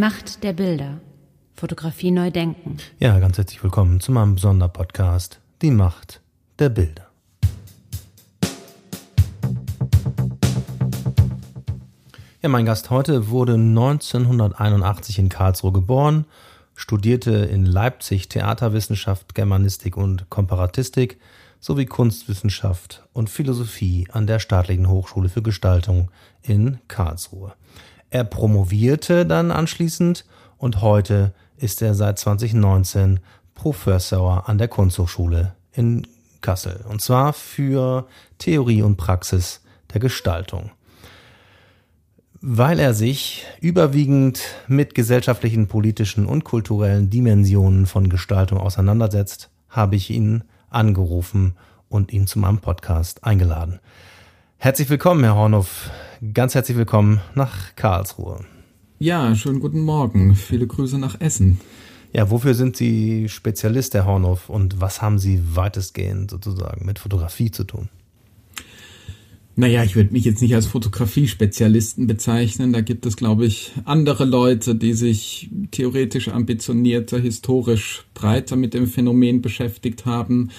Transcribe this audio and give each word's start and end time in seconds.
Macht 0.00 0.44
der 0.44 0.54
Bilder. 0.54 0.98
Fotografie 1.52 2.10
neu 2.10 2.30
denken. 2.30 2.78
Ja, 3.00 3.18
ganz 3.18 3.36
herzlich 3.36 3.62
willkommen 3.62 4.00
zu 4.00 4.12
meinem 4.12 4.38
Sonderpodcast 4.38 5.42
Die 5.60 5.70
Macht 5.70 6.22
der 6.58 6.70
Bilder. 6.70 7.10
Ja, 12.40 12.48
mein 12.48 12.64
Gast 12.64 12.88
heute 12.88 13.28
wurde 13.28 13.56
1981 13.56 15.18
in 15.18 15.28
Karlsruhe 15.28 15.72
geboren, 15.72 16.24
studierte 16.74 17.32
in 17.32 17.66
Leipzig 17.66 18.30
Theaterwissenschaft, 18.30 19.34
Germanistik 19.34 19.98
und 19.98 20.30
Komparatistik 20.30 21.20
sowie 21.58 21.84
Kunstwissenschaft 21.84 23.06
und 23.12 23.28
Philosophie 23.28 24.08
an 24.10 24.26
der 24.26 24.38
Staatlichen 24.38 24.88
Hochschule 24.88 25.28
für 25.28 25.42
Gestaltung 25.42 26.10
in 26.40 26.78
Karlsruhe. 26.88 27.52
Er 28.10 28.24
promovierte 28.24 29.24
dann 29.24 29.52
anschließend 29.52 30.24
und 30.58 30.82
heute 30.82 31.32
ist 31.56 31.80
er 31.80 31.94
seit 31.94 32.18
2019 32.18 33.20
Professor 33.54 34.48
an 34.48 34.58
der 34.58 34.68
Kunsthochschule 34.68 35.54
in 35.72 36.06
Kassel. 36.40 36.84
Und 36.88 37.00
zwar 37.00 37.32
für 37.32 38.06
Theorie 38.38 38.82
und 38.82 38.96
Praxis 38.96 39.62
der 39.92 40.00
Gestaltung. 40.00 40.70
Weil 42.40 42.80
er 42.80 42.94
sich 42.94 43.46
überwiegend 43.60 44.40
mit 44.66 44.94
gesellschaftlichen, 44.94 45.68
politischen 45.68 46.26
und 46.26 46.42
kulturellen 46.44 47.10
Dimensionen 47.10 47.86
von 47.86 48.08
Gestaltung 48.08 48.58
auseinandersetzt, 48.58 49.50
habe 49.68 49.96
ich 49.96 50.10
ihn 50.10 50.44
angerufen 50.70 51.54
und 51.88 52.12
ihn 52.12 52.26
zu 52.26 52.38
meinem 52.38 52.58
Podcast 52.58 53.24
eingeladen. 53.24 53.78
Herzlich 54.56 54.88
willkommen, 54.88 55.22
Herr 55.22 55.36
Hornhoff. 55.36 55.90
Ganz 56.34 56.54
herzlich 56.54 56.76
willkommen 56.76 57.22
nach 57.34 57.74
Karlsruhe. 57.76 58.44
Ja, 58.98 59.34
schönen 59.34 59.58
guten 59.58 59.80
Morgen. 59.80 60.34
Viele 60.34 60.66
Grüße 60.66 60.98
nach 60.98 61.18
Essen. 61.18 61.62
Ja, 62.12 62.30
wofür 62.30 62.52
sind 62.52 62.76
Sie 62.76 63.30
Spezialist, 63.30 63.94
Herr 63.94 64.04
Hornhoff, 64.04 64.50
und 64.50 64.82
was 64.82 65.00
haben 65.00 65.18
Sie 65.18 65.40
weitestgehend 65.54 66.30
sozusagen 66.30 66.84
mit 66.84 66.98
Fotografie 66.98 67.50
zu 67.50 67.64
tun? 67.64 67.88
Naja, 69.56 69.82
ich 69.82 69.96
würde 69.96 70.12
mich 70.12 70.26
jetzt 70.26 70.42
nicht 70.42 70.54
als 70.54 70.66
Fotografie-Spezialisten 70.66 72.06
bezeichnen. 72.06 72.74
Da 72.74 72.82
gibt 72.82 73.06
es, 73.06 73.16
glaube 73.16 73.46
ich, 73.46 73.72
andere 73.86 74.26
Leute, 74.26 74.74
die 74.74 74.92
sich 74.92 75.48
theoretisch 75.70 76.28
ambitionierter, 76.28 77.18
historisch 77.18 78.04
breiter 78.12 78.56
mit 78.56 78.74
dem 78.74 78.88
Phänomen 78.88 79.40
beschäftigt 79.40 80.04
haben. 80.04 80.50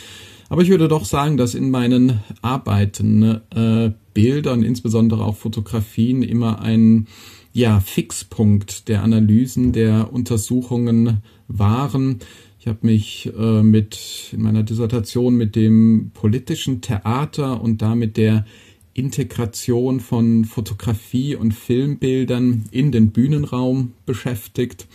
Aber 0.49 0.63
ich 0.63 0.69
würde 0.69 0.87
doch 0.87 1.05
sagen, 1.05 1.37
dass 1.37 1.53
in 1.53 1.69
meinen 1.69 2.19
Arbeiten 2.41 3.41
äh, 3.55 3.91
Bilder 4.13 4.53
und 4.53 4.63
insbesondere 4.63 5.25
auch 5.25 5.35
Fotografien 5.35 6.23
immer 6.23 6.61
ein 6.61 7.07
ja, 7.53 7.79
Fixpunkt 7.79 8.87
der 8.87 9.03
Analysen, 9.03 9.73
der 9.73 10.13
Untersuchungen 10.13 11.21
waren. 11.47 12.19
Ich 12.59 12.67
habe 12.67 12.79
mich 12.81 13.31
äh, 13.37 13.63
mit 13.63 14.29
in 14.31 14.41
meiner 14.41 14.63
Dissertation 14.63 15.35
mit 15.35 15.55
dem 15.55 16.11
politischen 16.13 16.81
Theater 16.81 17.61
und 17.61 17.81
damit 17.81 18.17
der 18.17 18.45
Integration 18.93 19.99
von 19.99 20.45
Fotografie 20.45 21.35
und 21.35 21.53
Filmbildern 21.53 22.65
in 22.71 22.91
den 22.91 23.11
Bühnenraum 23.11 23.93
beschäftigt 24.05 24.87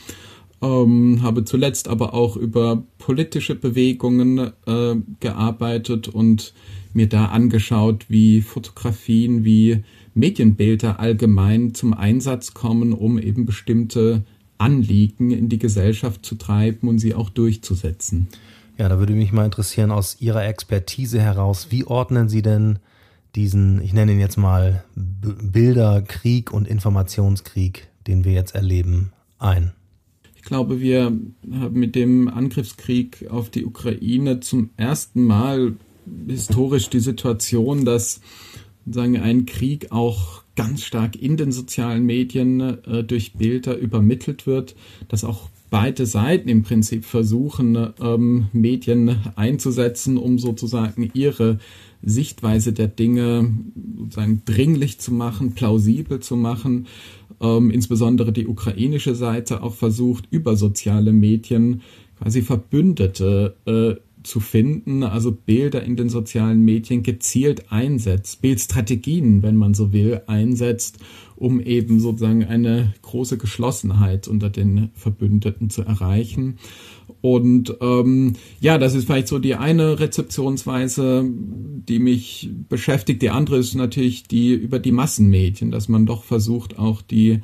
ähm, 0.62 1.20
habe 1.22 1.44
zuletzt 1.44 1.88
aber 1.88 2.14
auch 2.14 2.36
über 2.36 2.82
politische 2.98 3.54
Bewegungen 3.54 4.52
äh, 4.66 4.96
gearbeitet 5.20 6.08
und 6.08 6.54
mir 6.96 7.08
da 7.08 7.26
angeschaut, 7.26 8.06
wie 8.08 8.42
Fotografien, 8.42 9.44
wie 9.44 9.84
Medienbilder 10.14 10.98
allgemein 10.98 11.74
zum 11.74 11.94
Einsatz 11.94 12.54
kommen, 12.54 12.92
um 12.92 13.18
eben 13.18 13.46
bestimmte 13.46 14.24
Anliegen 14.58 15.30
in 15.30 15.48
die 15.48 15.58
Gesellschaft 15.58 16.24
zu 16.24 16.36
treiben 16.36 16.88
und 16.88 16.98
sie 16.98 17.14
auch 17.14 17.30
durchzusetzen. 17.30 18.28
Ja, 18.78 18.88
da 18.88 18.98
würde 18.98 19.12
mich 19.12 19.32
mal 19.32 19.44
interessieren, 19.44 19.90
aus 19.90 20.16
Ihrer 20.20 20.46
Expertise 20.46 21.20
heraus, 21.20 21.68
wie 21.70 21.84
ordnen 21.84 22.28
Sie 22.28 22.42
denn 22.42 22.78
diesen, 23.34 23.80
ich 23.82 23.92
nenne 23.92 24.12
ihn 24.12 24.20
jetzt 24.20 24.38
mal 24.38 24.84
Bilderkrieg 24.94 26.52
und 26.52 26.66
Informationskrieg, 26.66 27.88
den 28.06 28.24
wir 28.24 28.32
jetzt 28.32 28.54
erleben, 28.54 29.12
ein? 29.38 29.72
glaube, 30.46 30.80
wir 30.80 31.12
haben 31.52 31.78
mit 31.78 31.94
dem 31.94 32.28
Angriffskrieg 32.28 33.26
auf 33.28 33.50
die 33.50 33.66
Ukraine 33.66 34.40
zum 34.40 34.70
ersten 34.78 35.24
Mal 35.24 35.74
historisch 36.26 36.88
die 36.90 37.00
Situation, 37.00 37.84
dass 37.84 38.20
sagen 38.88 39.18
ein 39.18 39.46
Krieg 39.46 39.90
auch 39.90 40.42
ganz 40.54 40.82
stark 40.84 41.16
in 41.16 41.36
den 41.36 41.52
sozialen 41.52 42.04
Medien 42.04 42.60
äh, 42.60 43.04
durch 43.04 43.34
Bilder 43.34 43.76
übermittelt 43.76 44.46
wird, 44.46 44.76
dass 45.08 45.24
auch 45.24 45.48
beide 45.70 46.06
Seiten 46.06 46.48
im 46.48 46.62
Prinzip 46.62 47.04
versuchen, 47.04 47.92
ähm, 48.00 48.46
Medien 48.52 49.16
einzusetzen, 49.34 50.16
um 50.16 50.38
sozusagen 50.38 51.10
ihre 51.14 51.58
Sichtweise 52.02 52.72
der 52.72 52.86
Dinge 52.86 53.52
sozusagen 53.98 54.42
dringlich 54.44 55.00
zu 55.00 55.12
machen, 55.12 55.52
plausibel 55.54 56.20
zu 56.20 56.36
machen 56.36 56.86
ähm, 57.40 57.70
insbesondere 57.70 58.32
die 58.32 58.46
ukrainische 58.46 59.14
Seite 59.14 59.62
auch 59.62 59.74
versucht, 59.74 60.26
über 60.30 60.56
soziale 60.56 61.12
Medien 61.12 61.82
quasi 62.18 62.42
Verbündete 62.42 63.56
äh, 63.66 64.00
zu 64.26 64.40
finden, 64.40 65.02
also 65.02 65.32
Bilder 65.32 65.82
in 65.82 65.96
den 65.96 66.08
sozialen 66.08 66.62
Medien 66.64 67.02
gezielt 67.02 67.70
einsetzt, 67.70 68.42
Bildstrategien, 68.42 69.42
wenn 69.42 69.56
man 69.56 69.74
so 69.74 69.92
will, 69.92 70.22
einsetzt, 70.26 70.98
um 71.36 71.60
eben 71.60 72.00
sozusagen 72.00 72.44
eine 72.44 72.94
große 73.02 73.38
Geschlossenheit 73.38 74.26
unter 74.28 74.50
den 74.50 74.90
Verbündeten 74.94 75.70
zu 75.70 75.82
erreichen. 75.82 76.58
Und 77.20 77.76
ähm, 77.80 78.34
ja, 78.60 78.78
das 78.78 78.94
ist 78.94 79.06
vielleicht 79.06 79.28
so 79.28 79.38
die 79.38 79.54
eine 79.54 80.00
Rezeptionsweise, 80.00 81.24
die 81.28 81.98
mich 81.98 82.50
beschäftigt. 82.68 83.22
Die 83.22 83.30
andere 83.30 83.58
ist 83.58 83.74
natürlich 83.74 84.24
die 84.24 84.52
über 84.52 84.78
die 84.78 84.92
Massenmedien, 84.92 85.70
dass 85.70 85.88
man 85.88 86.06
doch 86.06 86.24
versucht, 86.24 86.78
auch 86.78 87.02
die 87.02 87.40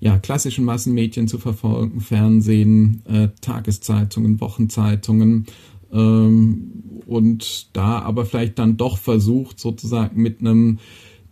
ja, 0.00 0.18
klassischen 0.18 0.66
Massenmedien 0.66 1.28
zu 1.28 1.38
verfolgen, 1.38 2.00
Fernsehen, 2.00 3.02
äh, 3.06 3.28
Tageszeitungen, 3.40 4.38
Wochenzeitungen, 4.40 5.46
ähm, 5.94 7.00
und 7.06 7.74
da 7.76 8.00
aber 8.00 8.26
vielleicht 8.26 8.58
dann 8.58 8.76
doch 8.76 8.98
versucht, 8.98 9.58
sozusagen 9.58 10.20
mit 10.20 10.40
einem 10.40 10.78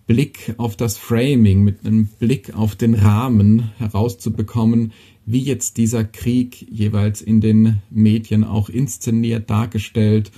Blick 0.07 0.55
auf 0.59 0.77
das 0.77 0.97
Framing, 0.97 1.63
mit 1.63 1.85
einem 1.85 2.07
Blick 2.19 2.55
auf 2.55 2.77
den 2.77 2.95
Rahmen 2.95 3.71
herauszubekommen, 3.79 4.93
wie 5.25 5.41
jetzt 5.41 5.77
dieser 5.77 6.05
Krieg 6.05 6.67
jeweils 6.71 7.23
in 7.23 7.41
den 7.41 7.81
Medien 7.91 8.45
auch 8.45 8.69
inszeniert, 8.69 9.49
dargestellt 9.51 10.33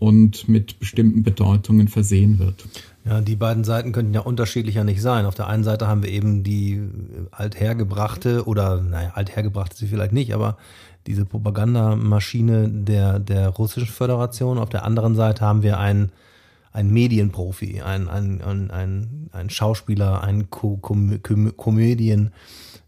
und 0.00 0.48
mit 0.48 0.80
bestimmten 0.80 1.22
Bedeutungen 1.22 1.86
versehen 1.86 2.38
wird. 2.38 2.64
Ja, 3.04 3.20
die 3.20 3.36
beiden 3.36 3.64
Seiten 3.64 3.92
könnten 3.92 4.14
ja 4.14 4.20
unterschiedlicher 4.20 4.82
nicht 4.82 5.02
sein. 5.02 5.26
Auf 5.26 5.34
der 5.34 5.46
einen 5.46 5.62
Seite 5.62 5.86
haben 5.86 6.02
wir 6.02 6.10
eben 6.10 6.42
die 6.42 6.82
althergebrachte 7.30 8.46
oder, 8.46 8.80
naja, 8.80 9.12
althergebrachte 9.14 9.76
sie 9.76 9.86
vielleicht 9.86 10.12
nicht, 10.12 10.34
aber 10.34 10.56
diese 11.06 11.26
Propagandamaschine 11.26 12.68
der, 12.68 13.18
der 13.18 13.50
russischen 13.50 13.92
Föderation. 13.92 14.58
Auf 14.58 14.70
der 14.70 14.84
anderen 14.84 15.14
Seite 15.14 15.44
haben 15.44 15.62
wir 15.62 15.78
einen, 15.78 16.12
einen 16.72 16.90
Medienprofi, 16.90 17.82
einen, 17.82 18.08
einen, 18.08 18.70
einen, 18.70 19.28
einen 19.32 19.50
Schauspieler, 19.50 20.22
einen 20.22 20.48
Komödien, 20.50 22.32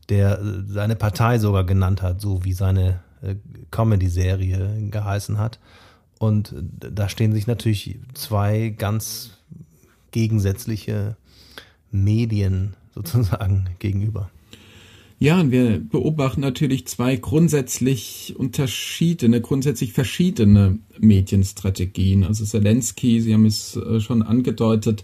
der 0.08 0.40
seine 0.66 0.96
Partei 0.96 1.38
sogar 1.38 1.64
genannt 1.64 2.00
hat, 2.00 2.22
so 2.22 2.42
wie 2.44 2.54
seine 2.54 3.00
äh, 3.22 3.34
Comedy-Serie 3.70 4.88
geheißen 4.90 5.38
hat. 5.38 5.58
Und 6.22 6.54
da 6.78 7.08
stehen 7.08 7.32
sich 7.32 7.48
natürlich 7.48 7.98
zwei 8.14 8.68
ganz 8.78 9.38
gegensätzliche 10.12 11.16
Medien 11.90 12.74
sozusagen 12.94 13.70
gegenüber. 13.80 14.30
Ja, 15.18 15.40
und 15.40 15.50
wir 15.50 15.80
beobachten 15.80 16.40
natürlich 16.40 16.86
zwei 16.86 17.16
grundsätzlich 17.16 18.34
unterschiedene, 18.38 19.40
grundsätzlich 19.40 19.94
verschiedene 19.94 20.78
Medienstrategien. 21.00 22.22
Also 22.22 22.44
Zelensky, 22.44 23.20
Sie 23.20 23.34
haben 23.34 23.46
es 23.46 23.74
äh, 23.74 23.98
schon 23.98 24.22
angedeutet, 24.22 25.02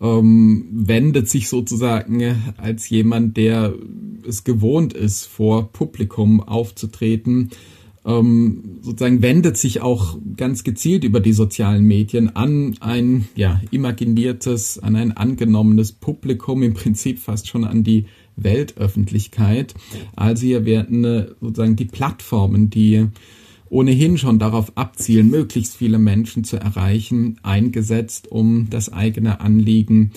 ähm, 0.00 0.68
wendet 0.70 1.28
sich 1.28 1.48
sozusagen 1.48 2.54
als 2.56 2.88
jemand, 2.88 3.36
der 3.36 3.74
es 4.28 4.44
gewohnt 4.44 4.92
ist, 4.92 5.26
vor 5.26 5.72
Publikum 5.72 6.40
aufzutreten, 6.40 7.50
ähm, 8.04 8.78
sozusagen 8.82 9.22
wendet 9.22 9.56
sich 9.56 9.80
auch 9.80 10.18
ganz 10.36 10.64
gezielt 10.64 11.04
über 11.04 11.20
die 11.20 11.32
sozialen 11.32 11.84
Medien 11.84 12.34
an 12.34 12.76
ein 12.80 13.28
ja 13.36 13.60
imaginiertes, 13.70 14.78
an 14.80 14.96
ein 14.96 15.12
angenommenes 15.12 15.92
Publikum, 15.92 16.62
im 16.62 16.74
Prinzip 16.74 17.18
fast 17.18 17.48
schon 17.48 17.64
an 17.64 17.84
die 17.84 18.06
Weltöffentlichkeit. 18.36 19.74
Also 20.16 20.46
hier 20.46 20.64
werden 20.64 21.04
äh, 21.04 21.26
sozusagen 21.40 21.76
die 21.76 21.84
Plattformen, 21.84 22.70
die 22.70 23.06
ohnehin 23.68 24.18
schon 24.18 24.38
darauf 24.38 24.76
abzielen, 24.76 25.30
möglichst 25.30 25.76
viele 25.76 25.98
Menschen 25.98 26.44
zu 26.44 26.56
erreichen, 26.56 27.38
eingesetzt, 27.42 28.30
um 28.30 28.68
das 28.68 28.92
eigene 28.92 29.40
Anliegen 29.40 30.12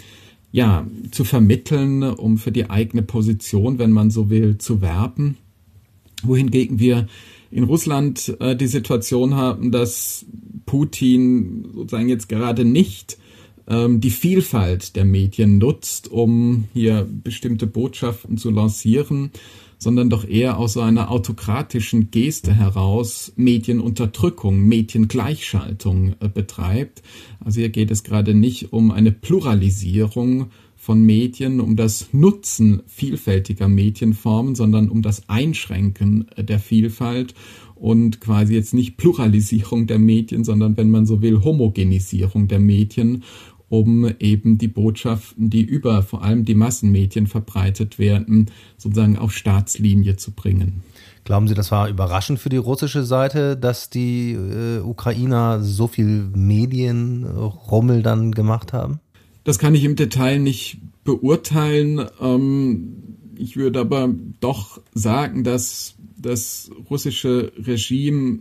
ja, 0.51 0.87
zu 1.11 1.23
vermitteln, 1.23 2.03
um 2.03 2.37
für 2.37 2.51
die 2.51 2.69
eigene 2.69 3.01
Position, 3.01 3.77
wenn 3.77 3.91
man 3.91 4.09
so 4.09 4.29
will, 4.29 4.57
zu 4.57 4.81
werben. 4.81 5.37
wohingegen 6.23 6.79
wir 6.79 7.07
in 7.55 7.63
Russland 7.63 8.35
äh, 8.41 8.53
die 8.53 8.67
Situation 8.67 9.35
haben, 9.35 9.71
dass 9.71 10.25
Putin 10.65 11.69
sozusagen 11.73 12.09
jetzt 12.09 12.27
gerade 12.27 12.65
nicht 12.65 13.17
ähm, 13.67 14.01
die 14.01 14.09
Vielfalt 14.09 14.97
der 14.97 15.05
Medien 15.05 15.57
nutzt, 15.57 16.11
um 16.11 16.65
hier 16.73 17.07
bestimmte 17.09 17.65
Botschaften 17.65 18.37
zu 18.37 18.51
lancieren, 18.51 19.31
sondern 19.77 20.09
doch 20.09 20.27
eher 20.27 20.57
aus 20.57 20.73
so 20.73 20.81
einer 20.81 21.09
autokratischen 21.09 22.11
Geste 22.11 22.53
heraus 22.53 23.31
Medienunterdrückung, 23.37 24.59
Mediengleichschaltung 24.59 26.15
äh, 26.19 26.27
betreibt. 26.27 27.03
Also 27.39 27.61
hier 27.61 27.69
geht 27.69 27.89
es 27.89 28.03
gerade 28.03 28.33
nicht 28.33 28.73
um 28.73 28.91
eine 28.91 29.13
Pluralisierung 29.13 30.47
von 30.85 31.01
Medien, 31.01 31.61
um 31.61 31.75
das 31.75 32.09
Nutzen 32.11 32.83
vielfältiger 32.85 33.67
Medienformen, 33.67 34.53
sondern 34.53 34.89
um 34.89 35.01
das 35.01 35.27
Einschränken 35.27 36.27
der 36.37 36.59
Vielfalt 36.59 37.33
und 37.73 38.21
quasi 38.21 38.53
jetzt 38.53 38.75
nicht 38.75 38.95
Pluralisierung 38.95 39.87
der 39.87 39.97
Medien, 39.97 40.43
sondern 40.43 40.77
wenn 40.77 40.91
man 40.91 41.07
so 41.07 41.23
will, 41.23 41.43
Homogenisierung 41.43 42.47
der 42.47 42.59
Medien 42.59 43.23
um 43.67 44.07
eben 44.19 44.59
die 44.59 44.67
Botschaften, 44.67 45.49
die 45.49 45.63
über 45.63 46.03
vor 46.03 46.23
allem 46.23 46.45
die 46.45 46.53
Massenmedien 46.53 47.25
verbreitet 47.25 47.97
werden, 47.97 48.51
sozusagen 48.77 49.17
auf 49.17 49.33
Staatslinie 49.33 50.17
zu 50.17 50.33
bringen. 50.33 50.83
Glauben 51.23 51.47
Sie, 51.47 51.55
das 51.55 51.71
war 51.71 51.89
überraschend 51.89 52.37
für 52.37 52.49
die 52.49 52.57
russische 52.57 53.03
Seite, 53.03 53.57
dass 53.57 53.89
die 53.89 54.33
äh, 54.33 54.81
Ukrainer 54.81 55.63
so 55.63 55.87
viel 55.87 56.29
Medienrummel 56.35 58.03
dann 58.03 58.33
gemacht 58.33 58.71
haben? 58.71 58.99
Das 59.45 59.59
kann 59.59 59.75
ich 59.75 59.83
im 59.83 59.95
Detail 59.95 60.39
nicht 60.39 60.79
beurteilen. 61.05 62.03
Ähm, 62.19 63.03
ich 63.37 63.55
würde 63.55 63.79
aber 63.79 64.13
doch 64.39 64.81
sagen, 64.93 65.43
dass 65.43 65.95
das 66.17 66.71
russische 66.89 67.53
Regime 67.57 68.39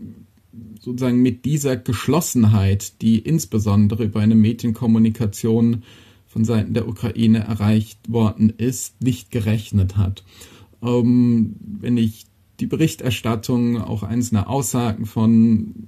sozusagen 0.81 1.21
mit 1.21 1.45
dieser 1.45 1.77
Geschlossenheit, 1.77 3.03
die 3.03 3.19
insbesondere 3.19 4.05
über 4.05 4.21
eine 4.21 4.35
Medienkommunikation 4.35 5.83
von 6.27 6.45
Seiten 6.45 6.73
der 6.73 6.89
Ukraine 6.89 7.41
erreicht 7.41 8.11
worden 8.11 8.51
ist, 8.57 9.03
nicht 9.03 9.31
gerechnet 9.31 9.99
hat. 9.99 10.25
Ähm, 10.83 11.57
wenn 11.81 11.99
ich 11.99 12.25
die 12.61 12.67
Berichterstattung, 12.67 13.79
auch 13.79 14.05
einzelne 14.05 14.49
Aussagen 14.49 15.05
von 15.05 15.87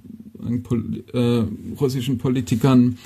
äh, 1.13 1.43
russischen 1.79 2.19
Politikern 2.19 2.97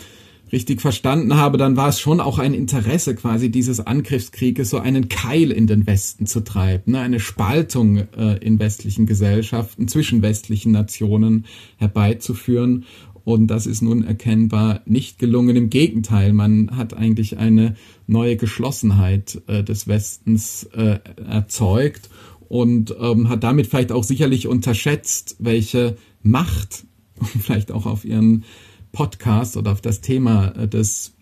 richtig 0.52 0.82
verstanden 0.82 1.36
habe, 1.36 1.58
dann 1.58 1.78
war 1.78 1.90
es 1.90 2.00
schon 2.00 2.20
auch 2.20 2.40
ein 2.40 2.54
Interesse 2.54 3.16
quasi 3.16 3.50
dieses 3.50 3.80
Angriffskrieges, 3.80 4.70
so 4.70 4.80
einen 4.80 5.10
Keil 5.10 5.52
in 5.52 5.68
den 5.68 5.88
Westen 5.88 6.26
zu 6.26 6.42
treiben, 6.42 6.94
ne? 6.94 7.00
eine 7.00 7.20
Spaltung 7.20 7.98
äh, 7.98 8.38
in 8.38 8.60
westlichen 8.60 9.06
Gesellschaften 9.06 9.88
zwischen 9.88 10.22
westlichen 10.22 10.72
Nationen 10.72 11.46
herbeizuführen. 11.78 12.86
Und 13.24 13.48
das 13.48 13.68
ist 13.68 13.82
nun 13.82 14.04
erkennbar 14.04 14.82
nicht 14.86 15.20
gelungen. 15.20 15.56
Im 15.56 15.70
Gegenteil, 15.70 16.34
man 16.34 16.76
hat 16.76 16.96
eigentlich 16.96 17.38
eine 17.38 17.76
neue 18.08 18.36
Geschlossenheit 18.36 19.42
äh, 19.48 19.64
des 19.64 19.88
Westens 19.88 20.64
äh, 20.74 21.00
erzeugt 21.28 22.10
und 22.50 22.96
ähm, 23.00 23.30
hat 23.30 23.44
damit 23.44 23.68
vielleicht 23.68 23.92
auch 23.92 24.04
sicherlich 24.04 24.48
unterschätzt, 24.48 25.36
welche 25.40 25.98
Macht, 26.24 26.84
vielleicht 27.40 27.72
auch 27.72 27.86
auf 27.86 28.06
ihren 28.06 28.44
Podcast 28.92 29.58
oder 29.58 29.72
auf 29.72 29.82
das 29.82 30.02
Thema 30.02 30.50
äh, 30.58 30.68
des 30.68 31.14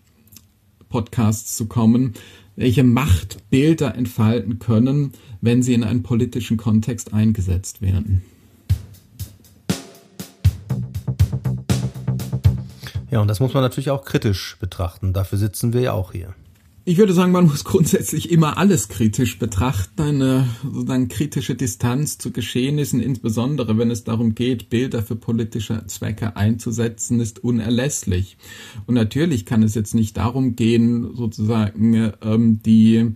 Podcasts 0.88 1.56
zu 1.56 1.66
kommen, 1.66 2.14
welche 2.56 2.82
Macht 2.82 3.48
Bilder 3.50 3.94
entfalten 3.94 4.58
können, 4.58 5.12
wenn 5.40 5.62
sie 5.62 5.74
in 5.74 5.84
einen 5.84 6.02
politischen 6.02 6.56
Kontext 6.56 7.14
eingesetzt 7.14 7.80
werden. 7.80 8.22
Ja, 13.10 13.20
und 13.20 13.28
das 13.28 13.40
muss 13.40 13.54
man 13.54 13.62
natürlich 13.62 13.90
auch 13.90 14.04
kritisch 14.04 14.56
betrachten. 14.60 15.12
Dafür 15.12 15.38
sitzen 15.38 15.72
wir 15.72 15.80
ja 15.80 15.92
auch 15.92 16.12
hier. 16.12 16.34
Ich 16.90 16.98
würde 16.98 17.12
sagen, 17.12 17.30
man 17.30 17.46
muss 17.46 17.62
grundsätzlich 17.62 18.32
immer 18.32 18.58
alles 18.58 18.88
kritisch 18.88 19.38
betrachten. 19.38 20.02
Eine 20.02 20.48
sozusagen 20.64 21.06
kritische 21.06 21.54
Distanz 21.54 22.18
zu 22.18 22.32
Geschehnissen, 22.32 22.98
insbesondere 22.98 23.78
wenn 23.78 23.92
es 23.92 24.02
darum 24.02 24.34
geht, 24.34 24.70
Bilder 24.70 25.00
für 25.04 25.14
politische 25.14 25.86
Zwecke 25.86 26.34
einzusetzen, 26.34 27.20
ist 27.20 27.44
unerlässlich. 27.44 28.38
Und 28.88 28.96
natürlich 28.96 29.46
kann 29.46 29.62
es 29.62 29.76
jetzt 29.76 29.94
nicht 29.94 30.16
darum 30.16 30.56
gehen, 30.56 31.14
sozusagen 31.14 32.12
ähm, 32.22 32.60
die 32.66 33.14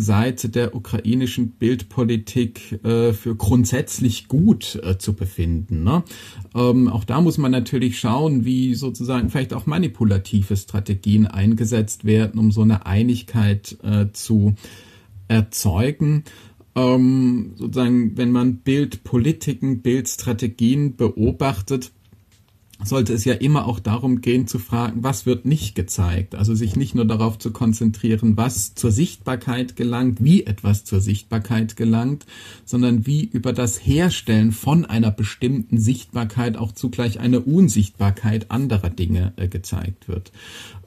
Seite 0.00 0.48
der 0.48 0.74
ukrainischen 0.74 1.50
Bildpolitik 1.50 2.84
äh, 2.84 3.12
für 3.12 3.36
grundsätzlich 3.36 4.28
gut 4.28 4.80
äh, 4.82 4.98
zu 4.98 5.14
befinden. 5.14 5.84
Ne? 5.84 6.02
Ähm, 6.54 6.88
auch 6.88 7.04
da 7.04 7.20
muss 7.20 7.38
man 7.38 7.52
natürlich 7.52 7.98
schauen, 7.98 8.44
wie 8.44 8.74
sozusagen 8.74 9.30
vielleicht 9.30 9.54
auch 9.54 9.66
manipulative 9.66 10.56
Strategien 10.56 11.26
eingesetzt 11.26 12.04
werden, 12.04 12.40
um 12.40 12.50
so 12.50 12.62
eine 12.62 12.86
Einigkeit 12.86 13.76
äh, 13.82 14.06
zu 14.12 14.54
erzeugen. 15.28 16.24
Ähm, 16.74 17.52
sozusagen, 17.56 18.16
wenn 18.16 18.30
man 18.30 18.58
Bildpolitiken, 18.58 19.82
Bildstrategien 19.82 20.96
beobachtet, 20.96 21.92
sollte 22.84 23.12
es 23.12 23.24
ja 23.24 23.34
immer 23.34 23.66
auch 23.66 23.78
darum 23.78 24.20
gehen 24.20 24.46
zu 24.46 24.58
fragen, 24.58 25.02
was 25.02 25.26
wird 25.26 25.44
nicht 25.44 25.74
gezeigt. 25.74 26.34
Also 26.34 26.54
sich 26.54 26.76
nicht 26.76 26.94
nur 26.94 27.04
darauf 27.04 27.38
zu 27.38 27.50
konzentrieren, 27.52 28.36
was 28.36 28.74
zur 28.74 28.90
Sichtbarkeit 28.90 29.76
gelangt, 29.76 30.22
wie 30.22 30.44
etwas 30.44 30.84
zur 30.84 31.00
Sichtbarkeit 31.00 31.76
gelangt, 31.76 32.26
sondern 32.64 33.06
wie 33.06 33.24
über 33.24 33.52
das 33.52 33.84
Herstellen 33.84 34.52
von 34.52 34.84
einer 34.84 35.10
bestimmten 35.10 35.78
Sichtbarkeit 35.78 36.56
auch 36.56 36.72
zugleich 36.72 37.20
eine 37.20 37.40
Unsichtbarkeit 37.40 38.50
anderer 38.50 38.90
Dinge 38.90 39.32
äh, 39.36 39.48
gezeigt 39.48 40.08
wird. 40.08 40.32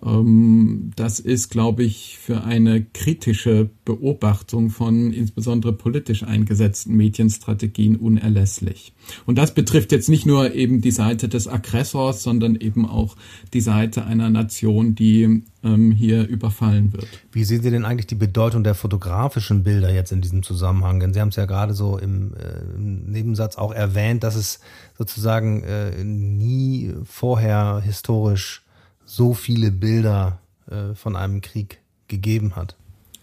Ähm, 0.05 0.91
das 0.95 1.19
ist, 1.19 1.49
glaube 1.49 1.83
ich, 1.83 2.17
für 2.19 2.43
eine 2.43 2.83
kritische 2.83 3.69
Beobachtung 3.85 4.69
von 4.69 5.13
insbesondere 5.13 5.73
politisch 5.73 6.23
eingesetzten 6.23 6.95
Medienstrategien 6.95 7.95
unerlässlich. 7.95 8.93
Und 9.25 9.37
das 9.37 9.53
betrifft 9.53 9.91
jetzt 9.91 10.09
nicht 10.09 10.25
nur 10.25 10.53
eben 10.53 10.81
die 10.81 10.91
Seite 10.91 11.29
des 11.29 11.47
Aggressors, 11.47 12.23
sondern 12.23 12.55
eben 12.55 12.87
auch 12.87 13.15
die 13.53 13.61
Seite 13.61 14.05
einer 14.05 14.29
Nation, 14.29 14.95
die 14.95 15.43
ähm, 15.63 15.91
hier 15.91 16.27
überfallen 16.27 16.93
wird. 16.93 17.07
Wie 17.31 17.43
sehen 17.43 17.61
Sie 17.61 17.71
denn 17.71 17.85
eigentlich 17.85 18.07
die 18.07 18.15
Bedeutung 18.15 18.63
der 18.63 18.75
fotografischen 18.75 19.63
Bilder 19.63 19.93
jetzt 19.93 20.11
in 20.11 20.21
diesem 20.21 20.43
Zusammenhang? 20.43 20.99
Denn 20.99 21.13
Sie 21.13 21.21
haben 21.21 21.29
es 21.29 21.35
ja 21.35 21.45
gerade 21.45 21.73
so 21.73 21.97
im, 21.97 22.33
äh, 22.33 22.75
im 22.75 23.11
Nebensatz 23.11 23.57
auch 23.57 23.73
erwähnt, 23.73 24.23
dass 24.23 24.35
es 24.35 24.59
sozusagen 24.97 25.63
äh, 25.63 26.03
nie 26.03 26.93
vorher 27.05 27.81
historisch 27.83 28.63
so 29.05 29.33
viele 29.33 29.71
Bilder 29.71 30.39
äh, 30.67 30.93
von 30.95 31.15
einem 31.15 31.41
Krieg 31.41 31.79
gegeben 32.07 32.55
hat. 32.55 32.75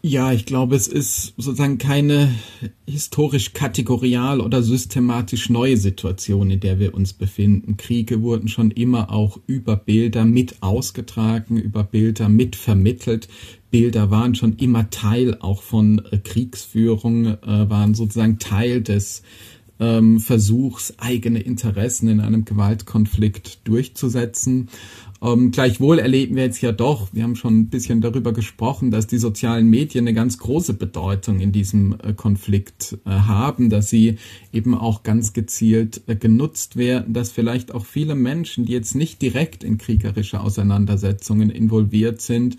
Ja, 0.03 0.33
ich 0.33 0.47
glaube, 0.47 0.77
es 0.77 0.89
ist 0.89 1.35
sozusagen 1.37 1.77
keine 1.77 2.35
historisch 2.87 3.53
kategorial 3.53 4.41
oder 4.41 4.63
systematisch 4.63 5.51
neue 5.51 5.77
Situation, 5.77 6.51
in 6.51 6.61
der 6.61 6.79
wir 6.79 6.95
uns 6.95 7.13
befinden. 7.13 7.77
Kriege 7.77 8.23
wurden 8.23 8.49
schon 8.49 8.71
immer 8.71 9.13
auch 9.13 9.39
über 9.47 9.77
Bilder 9.77 10.25
mit 10.25 10.63
ausgetragen, 10.63 11.59
über 11.59 11.85
Bilder 11.85 12.31
mit 12.31 12.57
vermittelt. 12.57 13.29
Bilder 13.71 14.11
waren 14.11 14.35
schon 14.35 14.57
immer 14.57 14.89
Teil 14.89 15.37
auch 15.41 15.61
von 15.61 16.03
äh, 16.11 16.17
Kriegsführung, 16.17 17.27
äh, 17.27 17.69
waren 17.69 17.95
sozusagen 17.95 18.39
Teil 18.39 18.81
des 18.81 19.23
ähm, 19.81 20.19
Versuchs, 20.19 20.95
eigene 20.97 21.41
Interessen 21.41 22.09
in 22.09 22.21
einem 22.21 22.47
Gewaltkonflikt 22.47 23.67
durchzusetzen. 23.69 24.71
Ähm, 25.23 25.50
gleichwohl 25.50 25.99
erleben 25.99 26.37
wir 26.37 26.45
jetzt 26.45 26.62
ja 26.62 26.73
doch, 26.73 27.12
wir 27.12 27.25
haben 27.25 27.37
schon 27.37 27.59
ein 27.59 27.69
bisschen 27.69 28.00
darüber 28.00 28.33
gesprochen, 28.33 28.91
dass 28.91 29.07
die 29.07 29.19
sozialen 29.19 29.69
Medien 29.69 30.07
eine 30.07 30.15
ganz 30.15 30.39
große 30.39 30.73
Bedeutung 30.73 31.41
in 31.41 31.53
diesem 31.53 31.97
äh, 32.03 32.15
Konflikt 32.15 32.97
äh, 33.05 33.11
haben, 33.11 33.69
dass 33.69 33.91
sie 33.91 34.17
eben 34.50 34.75
auch 34.75 35.03
ganz 35.03 35.35
gezielt 35.35 36.03
äh, 36.07 36.17
genutzt 36.17 36.77
werden, 36.77 37.12
dass 37.12 37.33
vielleicht 37.33 37.75
auch 37.75 37.85
viele 37.85 38.15
Menschen, 38.15 38.65
die 38.65 38.73
jetzt 38.73 38.95
nicht 38.95 39.21
direkt 39.21 39.62
in 39.62 39.77
kriegerische 39.77 40.41
Auseinandersetzungen 40.41 41.50
involviert 41.50 42.23
sind, 42.23 42.57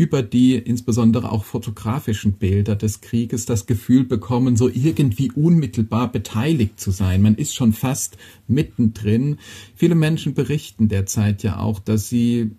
über 0.00 0.22
die 0.22 0.54
insbesondere 0.54 1.30
auch 1.30 1.44
fotografischen 1.44 2.32
Bilder 2.32 2.74
des 2.74 3.02
Krieges 3.02 3.44
das 3.44 3.66
Gefühl 3.66 4.04
bekommen, 4.04 4.56
so 4.56 4.66
irgendwie 4.68 5.30
unmittelbar 5.30 6.10
beteiligt 6.10 6.80
zu 6.80 6.90
sein. 6.90 7.20
Man 7.20 7.34
ist 7.34 7.54
schon 7.54 7.74
fast 7.74 8.16
mittendrin. 8.48 9.36
Viele 9.74 9.94
Menschen 9.94 10.32
berichten 10.32 10.88
derzeit 10.88 11.42
ja 11.42 11.58
auch, 11.58 11.80
dass 11.80 11.99
sie 12.08 12.52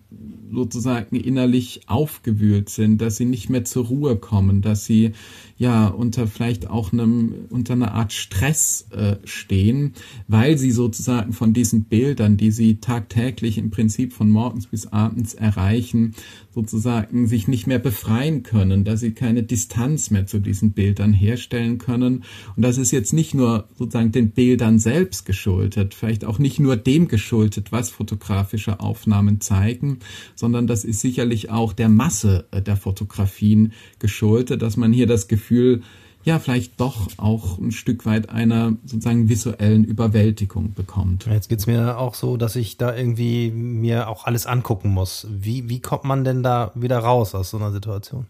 sozusagen 0.52 1.16
innerlich 1.16 1.82
aufgewühlt 1.86 2.68
sind, 2.68 3.00
dass 3.00 3.16
sie 3.16 3.24
nicht 3.24 3.48
mehr 3.48 3.64
zur 3.64 3.86
Ruhe 3.86 4.16
kommen, 4.16 4.60
dass 4.60 4.84
sie 4.84 5.12
ja 5.56 5.86
unter 5.86 6.26
vielleicht 6.26 6.68
auch 6.68 6.92
einem 6.92 7.34
unter 7.50 7.72
einer 7.72 7.92
Art 7.92 8.12
Stress 8.12 8.88
äh, 8.90 9.16
stehen, 9.24 9.94
weil 10.28 10.58
sie 10.58 10.72
sozusagen 10.72 11.32
von 11.32 11.52
diesen 11.52 11.84
Bildern, 11.84 12.36
die 12.36 12.50
sie 12.50 12.76
tagtäglich 12.76 13.58
im 13.58 13.70
Prinzip 13.70 14.12
von 14.12 14.28
morgens 14.28 14.66
bis 14.66 14.88
abends 14.88 15.34
erreichen, 15.34 16.14
sozusagen 16.54 17.26
sich 17.26 17.48
nicht 17.48 17.66
mehr 17.66 17.78
befreien 17.78 18.42
können, 18.42 18.84
dass 18.84 19.00
sie 19.00 19.12
keine 19.12 19.42
Distanz 19.42 20.10
mehr 20.10 20.26
zu 20.26 20.38
diesen 20.38 20.72
Bildern 20.72 21.12
herstellen 21.12 21.78
können. 21.78 22.24
Und 22.56 22.62
das 22.62 22.76
ist 22.76 22.90
jetzt 22.90 23.12
nicht 23.12 23.34
nur 23.34 23.68
sozusagen 23.78 24.12
den 24.12 24.32
Bildern 24.32 24.78
selbst 24.78 25.24
geschuldet, 25.24 25.94
vielleicht 25.94 26.24
auch 26.24 26.38
nicht 26.38 26.60
nur 26.60 26.76
dem 26.76 27.08
geschuldet, 27.08 27.72
was 27.72 27.90
fotografische 27.90 28.80
Aufnahmen 28.80 29.31
zeigen, 29.40 29.98
sondern 30.34 30.66
das 30.66 30.84
ist 30.84 31.00
sicherlich 31.00 31.50
auch 31.50 31.72
der 31.72 31.88
Masse 31.88 32.46
äh, 32.50 32.62
der 32.62 32.76
Fotografien 32.76 33.72
geschuldet, 33.98 34.62
dass 34.62 34.76
man 34.76 34.92
hier 34.92 35.06
das 35.06 35.28
Gefühl 35.28 35.82
ja 36.24 36.38
vielleicht 36.38 36.80
doch 36.80 37.08
auch 37.16 37.58
ein 37.58 37.72
Stück 37.72 38.06
weit 38.06 38.30
einer 38.30 38.76
sozusagen 38.84 39.28
visuellen 39.28 39.84
Überwältigung 39.84 40.72
bekommt. 40.74 41.26
Jetzt 41.26 41.48
geht's 41.48 41.66
mir 41.66 41.98
auch 41.98 42.14
so, 42.14 42.36
dass 42.36 42.56
ich 42.56 42.76
da 42.76 42.94
irgendwie 42.96 43.50
mir 43.50 44.08
auch 44.08 44.24
alles 44.24 44.46
angucken 44.46 44.90
muss. 44.90 45.26
Wie, 45.30 45.68
wie 45.68 45.80
kommt 45.80 46.04
man 46.04 46.24
denn 46.24 46.42
da 46.42 46.72
wieder 46.74 46.98
raus 46.98 47.34
aus 47.34 47.50
so 47.50 47.56
einer 47.56 47.72
Situation? 47.72 48.26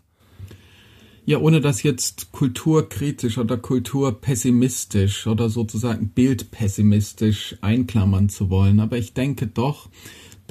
Ja, 1.25 1.39
ohne 1.39 1.61
das 1.61 1.85
jetzt 1.85 2.33
kulturkritisch 2.33 3.39
oder 3.39 3.57
kulturpessimistisch 3.57 5.29
oder 5.29 5.49
sozusagen 5.51 6.09
bildpessimistisch 6.09 7.57
einklammern 7.61 8.29
zu 8.29 8.51
wollen. 8.51 8.81
Aber 8.81 8.99
ich 8.99 9.15
denke 9.15 9.47
doch, 9.47 9.89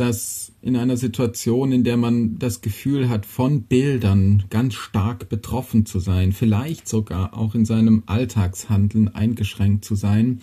dass 0.02 0.52
in 0.64 0.76
einer 0.76 0.98
Situation, 0.98 1.72
in 1.72 1.84
der 1.84 1.96
man 1.96 2.40
das 2.40 2.62
Gefühl 2.62 3.08
hat, 3.08 3.28
von 3.28 3.62
Bildern 3.62 4.46
ganz 4.50 4.74
stark 4.74 5.30
betroffen 5.30 5.86
zu 5.86 6.00
sein, 6.00 6.32
vielleicht 6.32 6.88
sogar 6.88 7.38
auch 7.38 7.54
in 7.54 7.66
seinem 7.66 8.02
Alltagshandeln 8.08 9.14
eingeschränkt 9.14 9.86
zu 9.86 9.94
sein, 9.94 10.42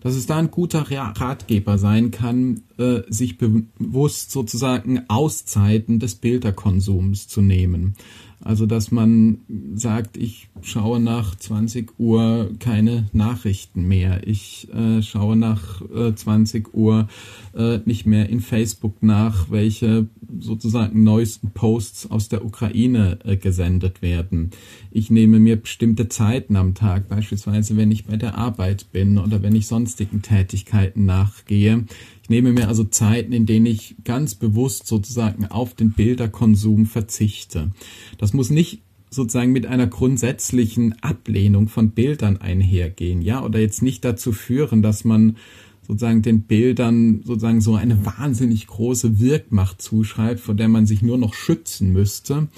dass 0.00 0.16
es 0.16 0.26
da 0.26 0.38
ein 0.38 0.50
guter 0.50 0.90
Ratgeber 0.90 1.78
sein 1.78 2.10
kann, 2.10 2.64
äh, 2.78 3.02
sich 3.08 3.38
bewusst 3.38 4.30
sozusagen 4.30 5.02
Auszeiten 5.08 5.98
des 5.98 6.14
Bilderkonsums 6.14 7.28
zu 7.28 7.40
nehmen. 7.40 7.94
Also 8.40 8.66
dass 8.66 8.92
man 8.92 9.38
sagt, 9.74 10.16
ich 10.16 10.48
schaue 10.62 11.00
nach 11.00 11.34
20 11.34 11.98
Uhr 11.98 12.50
keine 12.60 13.08
Nachrichten 13.12 13.88
mehr. 13.88 14.26
Ich 14.26 14.68
äh, 14.72 15.02
schaue 15.02 15.36
nach 15.36 15.82
äh, 15.90 16.14
20 16.14 16.72
Uhr 16.72 17.08
äh, 17.56 17.80
nicht 17.84 18.06
mehr 18.06 18.28
in 18.28 18.40
Facebook 18.40 19.02
nach, 19.02 19.50
welche 19.50 20.06
sozusagen 20.38 21.02
neuesten 21.02 21.50
Posts 21.50 22.12
aus 22.12 22.28
der 22.28 22.44
Ukraine 22.44 23.18
äh, 23.24 23.36
gesendet 23.36 24.02
werden. 24.02 24.50
Ich 24.92 25.10
nehme 25.10 25.40
mir 25.40 25.56
bestimmte 25.56 26.08
Zeiten 26.08 26.54
am 26.54 26.74
Tag, 26.74 27.08
beispielsweise 27.08 27.76
wenn 27.76 27.90
ich 27.90 28.06
bei 28.06 28.16
der 28.16 28.38
Arbeit 28.38 28.92
bin 28.92 29.18
oder 29.18 29.42
wenn 29.42 29.56
ich 29.56 29.66
sonstigen 29.66 30.22
Tätigkeiten 30.22 31.06
nachgehe. 31.06 31.84
Ich 32.28 32.30
nehme 32.30 32.52
mir 32.52 32.68
also 32.68 32.84
Zeiten, 32.84 33.32
in 33.32 33.46
denen 33.46 33.64
ich 33.64 33.96
ganz 34.04 34.34
bewusst 34.34 34.86
sozusagen 34.86 35.46
auf 35.46 35.72
den 35.72 35.92
Bilderkonsum 35.92 36.84
verzichte. 36.84 37.70
Das 38.18 38.34
muss 38.34 38.50
nicht 38.50 38.82
sozusagen 39.08 39.50
mit 39.52 39.64
einer 39.64 39.86
grundsätzlichen 39.86 41.02
Ablehnung 41.02 41.68
von 41.68 41.92
Bildern 41.92 42.36
einhergehen, 42.36 43.22
ja, 43.22 43.42
oder 43.42 43.60
jetzt 43.60 43.80
nicht 43.80 44.04
dazu 44.04 44.32
führen, 44.32 44.82
dass 44.82 45.06
man 45.06 45.38
sozusagen 45.86 46.20
den 46.20 46.42
Bildern 46.42 47.22
sozusagen 47.24 47.62
so 47.62 47.76
eine 47.76 48.04
wahnsinnig 48.04 48.66
große 48.66 49.18
Wirkmacht 49.18 49.80
zuschreibt, 49.80 50.40
vor 50.40 50.54
der 50.54 50.68
man 50.68 50.84
sich 50.84 51.00
nur 51.00 51.16
noch 51.16 51.32
schützen 51.32 51.94
müsste. 51.94 52.48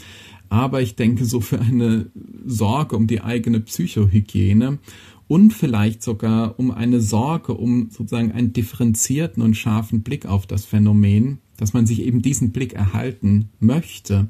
Aber 0.48 0.82
ich 0.82 0.96
denke, 0.96 1.24
so 1.26 1.40
für 1.40 1.60
eine 1.60 2.10
Sorge 2.44 2.96
um 2.96 3.06
die 3.06 3.20
eigene 3.20 3.60
Psychohygiene 3.60 4.78
und 5.30 5.52
vielleicht 5.52 6.02
sogar 6.02 6.58
um 6.58 6.72
eine 6.72 7.00
Sorge, 7.00 7.54
um 7.54 7.88
sozusagen 7.90 8.32
einen 8.32 8.52
differenzierten 8.52 9.44
und 9.44 9.54
scharfen 9.54 10.02
Blick 10.02 10.26
auf 10.26 10.44
das 10.44 10.64
Phänomen, 10.64 11.38
dass 11.56 11.72
man 11.72 11.86
sich 11.86 12.02
eben 12.02 12.20
diesen 12.20 12.50
Blick 12.50 12.72
erhalten 12.72 13.48
möchte, 13.60 14.26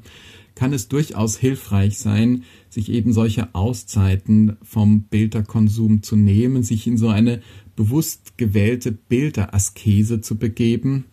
kann 0.53 0.73
es 0.73 0.89
durchaus 0.89 1.39
hilfreich 1.39 1.97
sein, 1.97 2.43
sich 2.69 2.89
eben 2.91 3.13
solche 3.13 3.55
Auszeiten 3.55 4.57
vom 4.61 5.01
Bilderkonsum 5.05 6.03
zu 6.03 6.15
nehmen, 6.15 6.61
sich 6.61 6.85
in 6.85 6.99
so 6.99 7.09
eine 7.09 7.41
bewusst 7.75 8.37
gewählte 8.37 8.91
Bilderaskese 8.91 10.21
zu 10.21 10.37
begeben, 10.37 11.05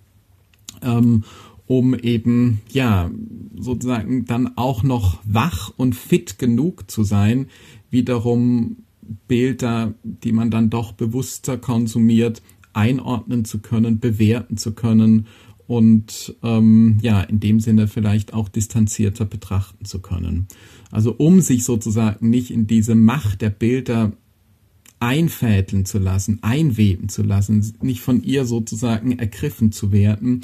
ähm, 0.83 1.25
um 1.67 1.95
eben, 1.95 2.61
ja, 2.71 3.11
sozusagen 3.57 4.27
dann 4.27 4.55
auch 4.59 4.83
noch 4.83 5.21
wach 5.25 5.73
und 5.79 5.95
fit 5.95 6.39
genug 6.39 6.91
zu 6.91 7.05
sein, 7.05 7.47
wiederum 7.89 8.85
Bilder, 9.27 9.95
die 10.03 10.33
man 10.33 10.51
dann 10.51 10.71
doch 10.71 10.93
bewusster 10.93 11.59
konsumiert, 11.59 12.43
einordnen 12.73 13.45
zu 13.45 13.59
können, 13.59 13.99
bewerten 13.99 14.57
zu 14.57 14.73
können 14.73 15.27
und 15.67 16.35
ähm, 16.43 16.99
ja, 17.03 17.21
in 17.21 17.41
dem 17.41 17.61
Sinne 17.61 17.89
vielleicht 17.89 18.33
auch 18.33 18.49
distanzierter 18.49 19.25
betrachten 19.25 19.85
zu 19.85 20.01
können. 20.01 20.47
Also 20.91 21.15
um 21.17 21.41
sich 21.41 21.65
sozusagen 21.65 22.31
nicht 22.31 22.51
in 22.51 22.67
diese 22.67 22.95
Macht 22.95 23.43
der 23.43 23.51
Bilder 23.51 24.13
einfädeln 25.01 25.85
zu 25.85 25.99
lassen, 25.99 26.39
einweben 26.43 27.09
zu 27.09 27.23
lassen, 27.23 27.75
nicht 27.83 28.01
von 28.01 28.23
ihr 28.23 28.45
sozusagen 28.45 29.19
ergriffen 29.19 29.71
zu 29.71 29.93
werden, 29.93 30.43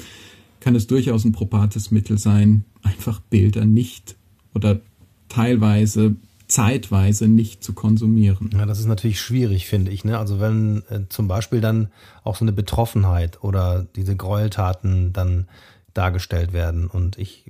kann 0.59 0.75
es 0.75 0.87
durchaus 0.87 1.25
ein 1.25 1.31
probates 1.31 1.91
Mittel 1.91 2.17
sein, 2.17 2.63
einfach 2.81 3.19
Bilder 3.19 3.65
nicht 3.65 4.15
oder 4.53 4.81
teilweise 5.27 6.15
zeitweise 6.55 7.27
nicht 7.27 7.65
zu 7.65 7.73
konsumieren. 7.73 8.49
Ja, 8.53 8.65
das 8.65 8.79
ist 8.79 8.85
natürlich 8.85 9.19
schwierig, 9.19 9.67
finde 9.67 9.91
ich. 9.91 10.05
Ne? 10.05 10.17
Also 10.17 10.39
wenn 10.39 10.83
äh, 10.89 11.01
zum 11.09 11.27
Beispiel 11.27 11.59
dann 11.59 11.89
auch 12.23 12.37
so 12.37 12.45
eine 12.45 12.53
Betroffenheit 12.53 13.43
oder 13.43 13.85
diese 13.97 14.15
Gräueltaten 14.15 15.11
dann 15.11 15.47
dargestellt 15.93 16.53
werden 16.53 16.87
und 16.87 17.17
ich 17.17 17.43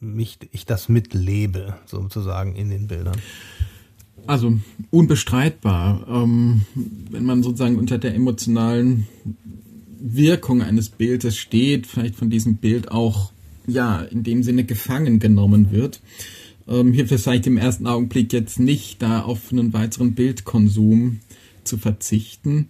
mich 0.00 0.38
ich 0.52 0.66
das 0.66 0.90
mitlebe 0.90 1.76
sozusagen 1.86 2.54
in 2.56 2.68
den 2.68 2.88
Bildern. 2.88 3.16
Also 4.26 4.58
unbestreitbar, 4.90 6.06
ähm, 6.06 6.66
wenn 7.10 7.24
man 7.24 7.42
sozusagen 7.42 7.78
unter 7.78 7.96
der 7.96 8.14
emotionalen 8.14 9.06
Wirkung 9.98 10.60
eines 10.60 10.90
Bildes 10.90 11.38
steht, 11.38 11.86
vielleicht 11.86 12.16
von 12.16 12.28
diesem 12.28 12.56
Bild 12.56 12.90
auch 12.90 13.32
ja 13.66 14.02
in 14.02 14.24
dem 14.24 14.42
Sinne 14.42 14.64
gefangen 14.64 15.20
genommen 15.20 15.70
wird, 15.70 16.02
ähm, 16.70 16.94
es 16.98 17.22
vielleicht 17.22 17.46
im 17.46 17.58
ersten 17.58 17.86
Augenblick 17.86 18.32
jetzt 18.32 18.58
nicht, 18.58 19.02
da 19.02 19.22
auf 19.22 19.52
einen 19.52 19.72
weiteren 19.72 20.14
Bildkonsum 20.14 21.20
zu 21.64 21.76
verzichten. 21.76 22.68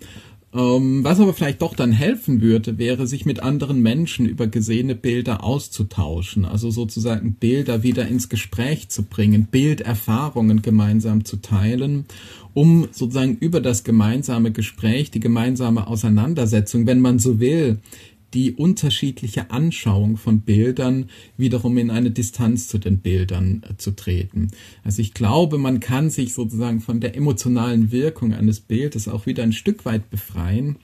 Ähm, 0.52 1.04
was 1.04 1.20
aber 1.20 1.32
vielleicht 1.32 1.62
doch 1.62 1.74
dann 1.74 1.92
helfen 1.92 2.40
würde, 2.40 2.76
wäre, 2.76 3.06
sich 3.06 3.24
mit 3.24 3.40
anderen 3.40 3.82
Menschen 3.82 4.26
über 4.26 4.48
gesehene 4.48 4.96
Bilder 4.96 5.44
auszutauschen, 5.44 6.44
also 6.44 6.72
sozusagen 6.72 7.34
Bilder 7.34 7.84
wieder 7.84 8.08
ins 8.08 8.28
Gespräch 8.28 8.88
zu 8.88 9.04
bringen, 9.04 9.46
Bilderfahrungen 9.48 10.60
gemeinsam 10.60 11.24
zu 11.24 11.36
teilen, 11.36 12.06
um 12.52 12.88
sozusagen 12.90 13.36
über 13.36 13.60
das 13.60 13.84
gemeinsame 13.84 14.50
Gespräch, 14.50 15.12
die 15.12 15.20
gemeinsame 15.20 15.86
Auseinandersetzung, 15.86 16.84
wenn 16.84 17.00
man 17.00 17.20
so 17.20 17.38
will, 17.38 17.78
die 18.34 18.52
unterschiedliche 18.52 19.50
Anschauung 19.50 20.16
von 20.16 20.40
Bildern 20.40 21.10
wiederum 21.36 21.78
in 21.78 21.90
eine 21.90 22.10
Distanz 22.10 22.68
zu 22.68 22.78
den 22.78 22.98
Bildern 22.98 23.62
äh, 23.68 23.76
zu 23.76 23.92
treten. 23.92 24.50
Also 24.84 25.02
ich 25.02 25.14
glaube, 25.14 25.58
man 25.58 25.80
kann 25.80 26.10
sich 26.10 26.34
sozusagen 26.34 26.80
von 26.80 27.00
der 27.00 27.16
emotionalen 27.16 27.90
Wirkung 27.90 28.32
eines 28.32 28.60
Bildes 28.60 29.08
auch 29.08 29.26
wieder 29.26 29.42
ein 29.42 29.52
Stück 29.52 29.84
weit 29.84 30.10
befreien, 30.10 30.76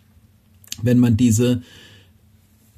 wenn 0.82 0.98
man 0.98 1.16
diese 1.16 1.62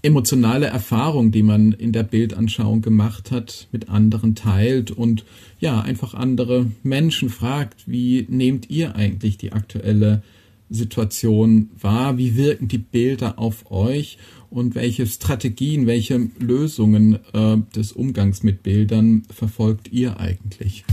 emotionale 0.03 0.67
Erfahrung, 0.67 1.33
die 1.33 1.43
man 1.43 1.73
in 1.73 1.93
der 1.93 2.05
Bildanschauung 2.05 2.83
gemacht 2.83 3.31
hat, 3.31 3.69
mit 3.73 3.89
anderen 3.89 4.35
teilt 4.35 4.91
und 4.91 5.25
ja, 5.59 5.81
einfach 5.81 6.15
andere 6.15 6.67
Menschen 6.83 7.31
fragt, 7.31 7.89
wie 7.89 8.27
nehmt 8.29 8.71
ihr 8.71 8.95
eigentlich 8.95 9.39
die 9.39 9.53
aktuelle 9.53 10.23
Situation 10.71 11.71
wahr? 11.81 12.19
Wie 12.19 12.37
wirken 12.37 12.69
die 12.69 12.79
Bilder 12.79 13.39
auf 13.39 13.71
euch? 13.71 14.19
und 14.51 14.75
welche 14.75 15.07
Strategien, 15.07 15.87
welche 15.87 16.29
Lösungen 16.39 17.19
äh, 17.33 17.59
des 17.75 17.93
Umgangs 17.93 18.43
mit 18.43 18.63
Bildern 18.63 19.23
verfolgt 19.31 19.93
ihr 19.93 20.19
eigentlich? 20.19 20.85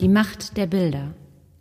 Die 0.00 0.08
Macht 0.08 0.56
der 0.56 0.66
Bilder. 0.66 1.14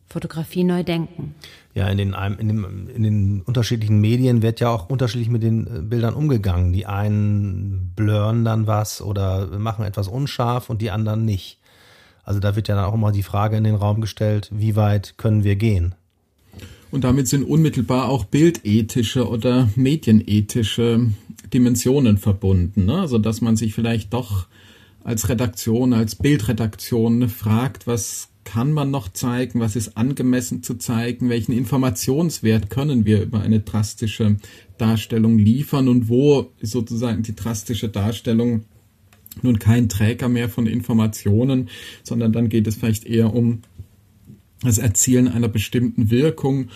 Fotografie 0.07 0.63
neu 0.63 0.83
denken. 0.83 1.35
Ja, 1.73 1.89
in 1.89 1.97
den, 1.97 2.13
in, 2.13 2.47
den, 2.47 2.87
in 2.87 3.03
den 3.03 3.41
unterschiedlichen 3.41 3.99
Medien 3.99 4.41
wird 4.41 4.61
ja 4.61 4.69
auch 4.69 4.89
unterschiedlich 4.89 5.29
mit 5.29 5.43
den 5.43 5.67
äh, 5.67 5.81
Bildern 5.81 6.13
umgegangen. 6.13 6.71
Die 6.71 6.85
einen 6.85 7.91
blurren 7.97 8.45
dann 8.45 8.65
was 8.65 9.01
oder 9.01 9.47
machen 9.59 9.83
etwas 9.83 10.07
unscharf 10.07 10.69
und 10.69 10.81
die 10.81 10.91
anderen 10.91 11.25
nicht. 11.25 11.59
Also 12.25 12.39
da 12.39 12.55
wird 12.55 12.67
ja 12.67 12.75
dann 12.75 12.85
auch 12.85 12.95
immer 12.95 13.11
die 13.11 13.23
Frage 13.23 13.55
in 13.55 13.63
den 13.63 13.75
Raum 13.75 14.01
gestellt, 14.01 14.49
wie 14.51 14.75
weit 14.75 15.13
können 15.17 15.43
wir 15.43 15.55
gehen? 15.55 15.95
Und 16.91 17.03
damit 17.03 17.27
sind 17.27 17.43
unmittelbar 17.43 18.09
auch 18.09 18.25
bildethische 18.25 19.29
oder 19.29 19.69
medienethische 19.75 21.11
Dimensionen 21.53 22.17
verbunden. 22.17 22.85
Ne? 22.85 22.99
Also 22.99 23.19
dass 23.19 23.41
man 23.41 23.55
sich 23.55 23.73
vielleicht 23.73 24.13
doch 24.13 24.47
als 25.03 25.29
Redaktion, 25.29 25.93
als 25.93 26.15
Bildredaktion 26.15 27.29
fragt, 27.29 27.85
was 27.85 28.29
kann 28.43 28.71
man 28.71 28.91
noch 28.91 29.09
zeigen, 29.09 29.59
was 29.59 29.75
ist 29.75 29.97
angemessen 29.97 30.63
zu 30.63 30.75
zeigen, 30.75 31.29
welchen 31.29 31.51
Informationswert 31.51 32.69
können 32.69 33.05
wir 33.05 33.21
über 33.21 33.41
eine 33.41 33.59
drastische 33.59 34.37
Darstellung 34.77 35.37
liefern 35.37 35.87
und 35.87 36.09
wo 36.09 36.51
ist 36.59 36.71
sozusagen 36.71 37.23
die 37.23 37.35
drastische 37.35 37.89
Darstellung 37.89 38.65
nun 39.41 39.59
kein 39.59 39.89
Träger 39.89 40.29
mehr 40.29 40.49
von 40.49 40.67
Informationen, 40.67 41.69
sondern 42.03 42.33
dann 42.33 42.49
geht 42.49 42.67
es 42.67 42.75
vielleicht 42.75 43.05
eher 43.05 43.33
um 43.33 43.61
das 44.61 44.77
Erzielen 44.77 45.27
einer 45.27 45.47
bestimmten 45.47 46.09
Wirkung 46.09 46.69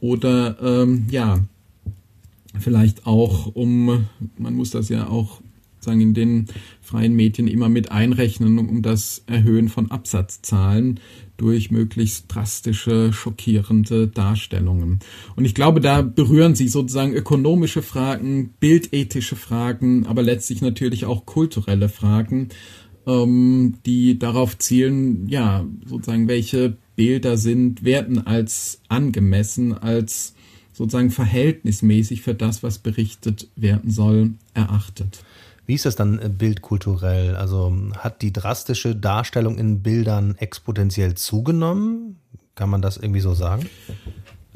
oder 0.00 0.56
ähm, 0.62 1.06
ja, 1.10 1.40
vielleicht 2.58 3.06
auch 3.06 3.54
um, 3.54 4.06
man 4.38 4.54
muss 4.54 4.70
das 4.70 4.88
ja 4.88 5.08
auch 5.08 5.40
sagen, 5.80 6.00
in 6.00 6.14
den 6.14 6.46
freien 6.80 7.14
Medien 7.14 7.48
immer 7.48 7.68
mit 7.68 7.92
einrechnen, 7.92 8.58
um 8.58 8.82
das 8.82 9.22
Erhöhen 9.26 9.68
von 9.68 9.90
Absatzzahlen 9.90 11.00
durch 11.36 11.70
möglichst 11.70 12.26
drastische, 12.28 13.12
schockierende 13.12 14.08
Darstellungen. 14.08 15.00
Und 15.36 15.44
ich 15.44 15.54
glaube, 15.54 15.80
da 15.80 16.02
berühren 16.02 16.54
sie 16.54 16.68
sozusagen 16.68 17.12
ökonomische 17.14 17.82
Fragen, 17.82 18.54
bildethische 18.60 19.36
Fragen, 19.36 20.06
aber 20.06 20.22
letztlich 20.22 20.62
natürlich 20.62 21.04
auch 21.04 21.26
kulturelle 21.26 21.88
Fragen, 21.88 22.48
ähm, 23.06 23.74
die 23.86 24.18
darauf 24.18 24.58
zielen, 24.58 25.28
ja, 25.28 25.64
sozusagen, 25.84 26.28
welche 26.28 26.76
Bilder 26.96 27.36
sind, 27.36 27.84
werden 27.84 28.26
als 28.26 28.80
angemessen, 28.88 29.74
als 29.74 30.34
sozusagen 30.72 31.10
verhältnismäßig 31.10 32.22
für 32.22 32.34
das, 32.34 32.62
was 32.62 32.78
berichtet 32.78 33.48
werden 33.56 33.90
soll, 33.90 34.34
erachtet. 34.54 35.24
Wie 35.66 35.74
ist 35.74 35.84
das 35.84 35.96
dann 35.96 36.18
äh, 36.18 36.28
bildkulturell? 36.28 37.36
Also 37.36 37.72
hat 37.98 38.22
die 38.22 38.32
drastische 38.32 38.94
Darstellung 38.94 39.58
in 39.58 39.82
Bildern 39.82 40.36
exponentiell 40.38 41.14
zugenommen? 41.14 42.20
Kann 42.54 42.70
man 42.70 42.82
das 42.82 42.96
irgendwie 42.96 43.20
so 43.20 43.34
sagen? 43.34 43.68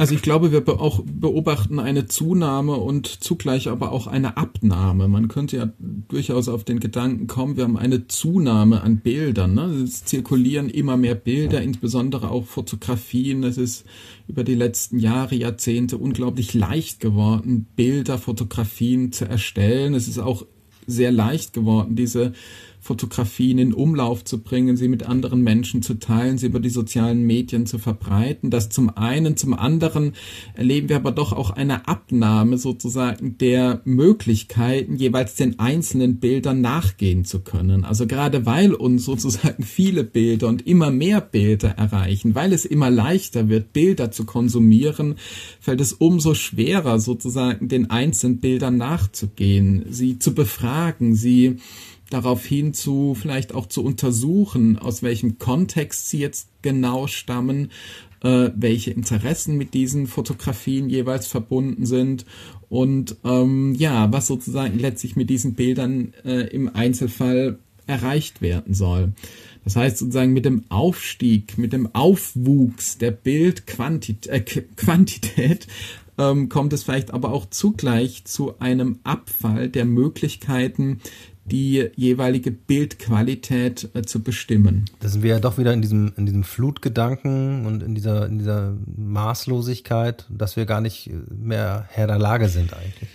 Also 0.00 0.14
ich 0.14 0.22
glaube, 0.22 0.50
wir 0.50 0.66
auch 0.80 1.02
beobachten 1.04 1.78
eine 1.78 2.06
Zunahme 2.06 2.72
und 2.72 3.06
zugleich 3.06 3.68
aber 3.68 3.92
auch 3.92 4.06
eine 4.06 4.38
Abnahme. 4.38 5.08
Man 5.08 5.28
könnte 5.28 5.58
ja 5.58 5.68
durchaus 6.08 6.48
auf 6.48 6.64
den 6.64 6.80
Gedanken 6.80 7.26
kommen, 7.26 7.58
wir 7.58 7.64
haben 7.64 7.76
eine 7.76 8.06
Zunahme 8.06 8.80
an 8.80 9.00
Bildern. 9.00 9.52
Ne? 9.52 9.64
Es 9.84 10.06
zirkulieren 10.06 10.70
immer 10.70 10.96
mehr 10.96 11.14
Bilder, 11.14 11.60
insbesondere 11.60 12.30
auch 12.30 12.46
Fotografien. 12.46 13.44
Es 13.44 13.58
ist 13.58 13.84
über 14.26 14.42
die 14.42 14.54
letzten 14.54 14.98
Jahre, 15.00 15.34
Jahrzehnte 15.34 15.98
unglaublich 15.98 16.54
leicht 16.54 17.00
geworden, 17.00 17.66
Bilder, 17.76 18.16
Fotografien 18.16 19.12
zu 19.12 19.28
erstellen. 19.28 19.92
Es 19.92 20.08
ist 20.08 20.18
auch 20.18 20.46
sehr 20.86 21.12
leicht 21.12 21.52
geworden, 21.52 21.96
diese 21.96 22.32
Fotografien 22.80 23.58
in 23.58 23.74
Umlauf 23.74 24.24
zu 24.24 24.42
bringen, 24.42 24.76
sie 24.76 24.88
mit 24.88 25.04
anderen 25.04 25.42
Menschen 25.42 25.82
zu 25.82 25.94
teilen, 25.94 26.38
sie 26.38 26.46
über 26.46 26.60
die 26.60 26.70
sozialen 26.70 27.22
Medien 27.22 27.66
zu 27.66 27.78
verbreiten. 27.78 28.50
Das 28.50 28.70
zum 28.70 28.96
einen, 28.96 29.36
zum 29.36 29.52
anderen 29.52 30.14
erleben 30.54 30.88
wir 30.88 30.96
aber 30.96 31.12
doch 31.12 31.32
auch 31.32 31.50
eine 31.50 31.86
Abnahme 31.88 32.56
sozusagen 32.56 33.36
der 33.36 33.82
Möglichkeiten, 33.84 34.96
jeweils 34.96 35.34
den 35.34 35.58
einzelnen 35.58 36.20
Bildern 36.20 36.62
nachgehen 36.62 37.26
zu 37.26 37.40
können. 37.40 37.84
Also 37.84 38.06
gerade 38.06 38.46
weil 38.46 38.72
uns 38.72 39.04
sozusagen 39.04 39.62
viele 39.62 40.02
Bilder 40.02 40.48
und 40.48 40.66
immer 40.66 40.90
mehr 40.90 41.20
Bilder 41.20 41.70
erreichen, 41.70 42.34
weil 42.34 42.52
es 42.54 42.64
immer 42.64 42.90
leichter 42.90 43.50
wird, 43.50 43.74
Bilder 43.74 44.10
zu 44.10 44.24
konsumieren, 44.24 45.16
fällt 45.60 45.82
es 45.82 45.92
umso 45.92 46.32
schwerer 46.34 46.98
sozusagen 46.98 47.68
den 47.68 47.90
einzelnen 47.90 48.38
Bildern 48.38 48.78
nachzugehen, 48.78 49.84
sie 49.90 50.18
zu 50.18 50.34
befragen, 50.34 51.14
sie 51.14 51.58
darauf 52.10 52.44
hin 52.44 52.74
zu 52.74 53.14
vielleicht 53.14 53.54
auch 53.54 53.66
zu 53.66 53.84
untersuchen, 53.84 54.78
aus 54.78 55.02
welchem 55.02 55.38
Kontext 55.38 56.10
sie 56.10 56.18
jetzt 56.18 56.48
genau 56.62 57.06
stammen, 57.06 57.70
äh, 58.22 58.50
welche 58.54 58.90
Interessen 58.90 59.56
mit 59.56 59.74
diesen 59.74 60.06
Fotografien 60.06 60.90
jeweils 60.90 61.26
verbunden 61.26 61.86
sind 61.86 62.26
und 62.68 63.16
ähm, 63.24 63.74
ja, 63.74 64.12
was 64.12 64.26
sozusagen 64.26 64.78
letztlich 64.78 65.16
mit 65.16 65.30
diesen 65.30 65.54
Bildern 65.54 66.12
äh, 66.24 66.48
im 66.48 66.74
Einzelfall 66.74 67.58
erreicht 67.86 68.42
werden 68.42 68.74
soll. 68.74 69.12
Das 69.64 69.76
heißt 69.76 69.98
sozusagen 69.98 70.32
mit 70.32 70.44
dem 70.44 70.64
Aufstieg, 70.68 71.58
mit 71.58 71.72
dem 71.72 71.94
Aufwuchs 71.94 72.98
der 72.98 73.10
Bildquantität 73.10 74.26
äh, 74.28 74.40
Quantität, 74.76 75.66
ähm, 76.20 76.48
kommt 76.48 76.72
es 76.72 76.84
vielleicht 76.84 77.12
aber 77.12 77.32
auch 77.32 77.46
zugleich 77.50 78.24
zu 78.24 78.58
einem 78.58 79.00
Abfall 79.04 79.68
der 79.68 79.84
Möglichkeiten, 79.84 81.00
die 81.44 81.90
jeweilige 81.96 82.50
Bildqualität 82.50 83.88
äh, 83.94 84.02
zu 84.02 84.22
bestimmen. 84.22 84.84
Da 85.00 85.08
sind 85.08 85.22
wir 85.22 85.30
ja 85.30 85.40
doch 85.40 85.58
wieder 85.58 85.72
in 85.72 85.82
diesem, 85.82 86.12
in 86.16 86.26
diesem 86.26 86.44
Flutgedanken 86.44 87.66
und 87.66 87.82
in 87.82 87.94
dieser, 87.94 88.26
in 88.26 88.38
dieser 88.38 88.76
Maßlosigkeit, 88.96 90.26
dass 90.30 90.56
wir 90.56 90.66
gar 90.66 90.80
nicht 90.80 91.10
mehr 91.30 91.86
Herr 91.88 92.06
der 92.06 92.18
Lage 92.18 92.48
sind 92.48 92.72
eigentlich. 92.72 93.08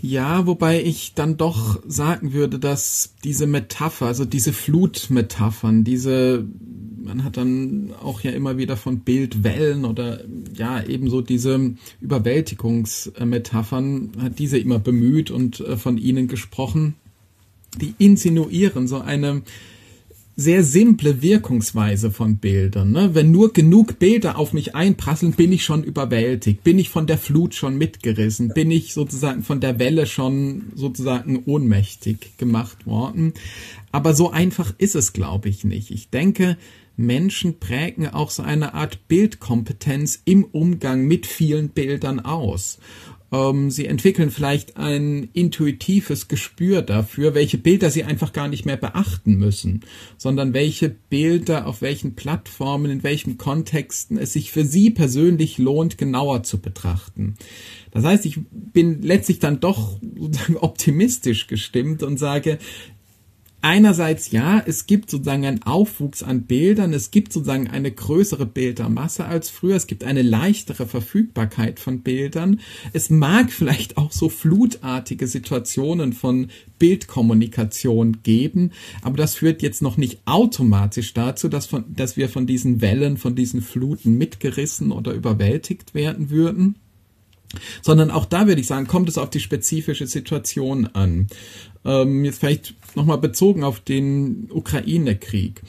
Ja, 0.00 0.46
wobei 0.46 0.80
ich 0.80 1.14
dann 1.14 1.36
doch 1.36 1.80
sagen 1.86 2.32
würde, 2.32 2.60
dass 2.60 3.14
diese 3.24 3.48
Metapher, 3.48 4.06
also 4.06 4.24
diese 4.24 4.52
Flutmetaphern, 4.52 5.82
diese, 5.82 6.46
man 7.02 7.24
hat 7.24 7.36
dann 7.36 7.90
auch 8.00 8.20
ja 8.20 8.30
immer 8.30 8.58
wieder 8.58 8.76
von 8.76 9.00
Bildwellen 9.00 9.84
oder 9.84 10.20
ja 10.54 10.84
ebenso 10.84 11.20
diese 11.20 11.74
Überwältigungsmetaphern, 12.00 14.12
hat 14.20 14.38
diese 14.38 14.58
immer 14.58 14.78
bemüht 14.78 15.32
und 15.32 15.58
äh, 15.60 15.76
von 15.76 15.98
ihnen 15.98 16.28
gesprochen 16.28 16.94
die 17.76 17.94
insinuieren 17.98 18.88
so 18.88 19.00
eine 19.00 19.42
sehr 20.40 20.62
simple 20.62 21.20
Wirkungsweise 21.20 22.12
von 22.12 22.36
Bildern. 22.36 22.92
Ne? 22.92 23.10
Wenn 23.12 23.32
nur 23.32 23.52
genug 23.52 23.98
Bilder 23.98 24.38
auf 24.38 24.52
mich 24.52 24.76
einprasseln, 24.76 25.32
bin 25.32 25.50
ich 25.50 25.64
schon 25.64 25.82
überwältigt, 25.82 26.62
bin 26.62 26.78
ich 26.78 26.90
von 26.90 27.08
der 27.08 27.18
Flut 27.18 27.56
schon 27.56 27.76
mitgerissen, 27.76 28.50
bin 28.54 28.70
ich 28.70 28.94
sozusagen 28.94 29.42
von 29.42 29.60
der 29.60 29.80
Welle 29.80 30.06
schon 30.06 30.66
sozusagen 30.76 31.42
ohnmächtig 31.44 32.38
gemacht 32.38 32.86
worden. 32.86 33.34
Aber 33.90 34.14
so 34.14 34.30
einfach 34.30 34.72
ist 34.78 34.94
es, 34.94 35.12
glaube 35.12 35.48
ich, 35.48 35.64
nicht. 35.64 35.90
Ich 35.90 36.08
denke, 36.10 36.56
Menschen 36.96 37.58
prägen 37.58 38.06
auch 38.06 38.30
so 38.30 38.44
eine 38.44 38.74
Art 38.74 39.08
Bildkompetenz 39.08 40.22
im 40.24 40.44
Umgang 40.44 41.04
mit 41.06 41.26
vielen 41.26 41.70
Bildern 41.70 42.20
aus. 42.20 42.78
Ähm, 43.30 43.70
sie 43.70 43.86
entwickeln 43.86 44.30
vielleicht 44.30 44.76
ein 44.76 45.28
intuitives 45.32 46.28
Gespür 46.28 46.82
dafür, 46.82 47.34
welche 47.34 47.58
Bilder 47.58 47.90
sie 47.90 48.04
einfach 48.04 48.32
gar 48.32 48.48
nicht 48.48 48.64
mehr 48.64 48.76
beachten 48.76 49.36
müssen, 49.36 49.82
sondern 50.16 50.54
welche 50.54 50.88
Bilder 50.88 51.66
auf 51.66 51.82
welchen 51.82 52.14
Plattformen, 52.14 52.90
in 52.90 53.02
welchen 53.02 53.36
Kontexten 53.36 54.16
es 54.18 54.32
sich 54.32 54.50
für 54.50 54.64
sie 54.64 54.90
persönlich 54.90 55.58
lohnt, 55.58 55.98
genauer 55.98 56.42
zu 56.42 56.58
betrachten. 56.58 57.34
Das 57.90 58.04
heißt, 58.04 58.26
ich 58.26 58.38
bin 58.50 59.02
letztlich 59.02 59.38
dann 59.38 59.60
doch 59.60 59.98
optimistisch 60.60 61.46
gestimmt 61.46 62.02
und 62.02 62.18
sage, 62.18 62.58
einerseits 63.60 64.30
ja, 64.30 64.62
es 64.64 64.86
gibt 64.86 65.10
sozusagen 65.10 65.44
einen 65.44 65.62
Aufwuchs 65.62 66.22
an 66.22 66.42
Bildern, 66.42 66.92
es 66.92 67.10
gibt 67.10 67.32
sozusagen 67.32 67.68
eine 67.68 67.90
größere 67.90 68.46
Bildermasse 68.46 69.24
als 69.24 69.50
früher, 69.50 69.76
es 69.76 69.86
gibt 69.86 70.04
eine 70.04 70.22
leichtere 70.22 70.86
Verfügbarkeit 70.86 71.80
von 71.80 72.00
Bildern. 72.00 72.60
Es 72.92 73.10
mag 73.10 73.50
vielleicht 73.52 73.96
auch 73.96 74.12
so 74.12 74.28
flutartige 74.28 75.26
Situationen 75.26 76.12
von 76.12 76.48
Bildkommunikation 76.78 78.18
geben, 78.22 78.72
aber 79.02 79.16
das 79.16 79.34
führt 79.34 79.62
jetzt 79.62 79.82
noch 79.82 79.96
nicht 79.96 80.20
automatisch 80.24 81.14
dazu, 81.14 81.48
dass, 81.48 81.66
von, 81.66 81.84
dass 81.88 82.16
wir 82.16 82.28
von 82.28 82.46
diesen 82.46 82.80
Wellen, 82.80 83.16
von 83.16 83.34
diesen 83.34 83.62
Fluten 83.62 84.16
mitgerissen 84.16 84.92
oder 84.92 85.12
überwältigt 85.12 85.94
werden 85.94 86.30
würden 86.30 86.76
sondern 87.82 88.10
auch 88.10 88.24
da 88.24 88.46
würde 88.46 88.60
ich 88.60 88.66
sagen, 88.66 88.86
kommt 88.86 89.08
es 89.08 89.18
auf 89.18 89.30
die 89.30 89.40
spezifische 89.40 90.06
Situation 90.06 90.86
an. 90.92 91.28
Ähm, 91.84 92.24
jetzt 92.24 92.40
vielleicht 92.40 92.74
nochmal 92.94 93.18
bezogen 93.18 93.64
auf 93.64 93.80
den 93.80 94.48
Ukraine-Krieg. 94.50 95.62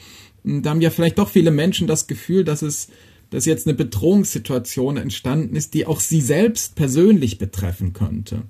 Da 0.44 0.70
haben 0.70 0.80
ja 0.80 0.90
vielleicht 0.90 1.18
doch 1.18 1.28
viele 1.28 1.50
Menschen 1.50 1.86
das 1.86 2.06
Gefühl, 2.06 2.44
dass 2.44 2.62
es 2.62 2.88
dass 3.30 3.46
jetzt 3.46 3.66
eine 3.66 3.76
Bedrohungssituation 3.76 4.96
entstanden 4.96 5.54
ist, 5.54 5.74
die 5.74 5.86
auch 5.86 6.00
sie 6.00 6.20
selbst 6.20 6.74
persönlich 6.74 7.38
betreffen 7.38 7.92
könnte. 7.92 8.42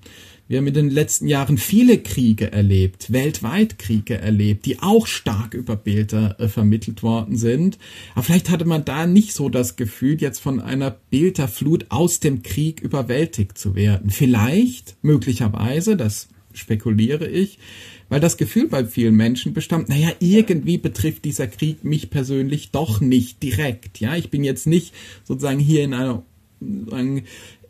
Wir 0.51 0.59
haben 0.59 0.67
in 0.67 0.75
den 0.75 0.91
letzten 0.91 1.29
Jahren 1.29 1.59
viele 1.59 1.99
Kriege 1.99 2.51
erlebt, 2.51 3.13
weltweit 3.13 3.79
Kriege 3.79 4.19
erlebt, 4.19 4.67
die 4.67 4.81
auch 4.81 5.07
stark 5.07 5.55
über 5.55 5.77
Bilder 5.77 6.41
äh, 6.41 6.49
vermittelt 6.49 7.05
worden 7.05 7.37
sind. 7.37 7.79
Aber 8.15 8.25
vielleicht 8.25 8.51
hatte 8.51 8.65
man 8.65 8.85
da 8.85 9.07
nicht 9.07 9.33
so 9.33 9.49
das 9.49 9.77
Gefühl, 9.77 10.21
jetzt 10.21 10.41
von 10.41 10.59
einer 10.59 10.91
Bilderflut 10.91 11.87
aus 11.91 12.19
dem 12.19 12.43
Krieg 12.43 12.81
überwältigt 12.81 13.59
zu 13.59 13.77
werden. 13.77 14.11
Vielleicht, 14.11 14.97
möglicherweise, 15.03 15.97
das 15.97 16.27
spekuliere 16.53 17.29
ich, 17.29 17.61
weil 18.09 18.19
das 18.19 18.37
Gefühl 18.37 18.67
bei 18.67 18.85
vielen 18.85 19.15
Menschen 19.15 19.55
bestand, 19.55 19.89
naja, 19.89 20.11
irgendwie 20.19 20.79
betrifft 20.79 21.25
dieser 21.27 21.47
Krieg 21.47 21.85
mich 21.85 22.11
persönlich 22.11 22.73
doch 22.73 23.01
nicht 23.01 23.41
direkt. 23.45 24.01
Ja, 24.01 24.17
ich 24.17 24.31
bin 24.31 24.43
jetzt 24.43 24.67
nicht 24.67 24.95
sozusagen 25.23 25.61
hier 25.61 25.85
in 25.85 25.95
einer 25.95 26.25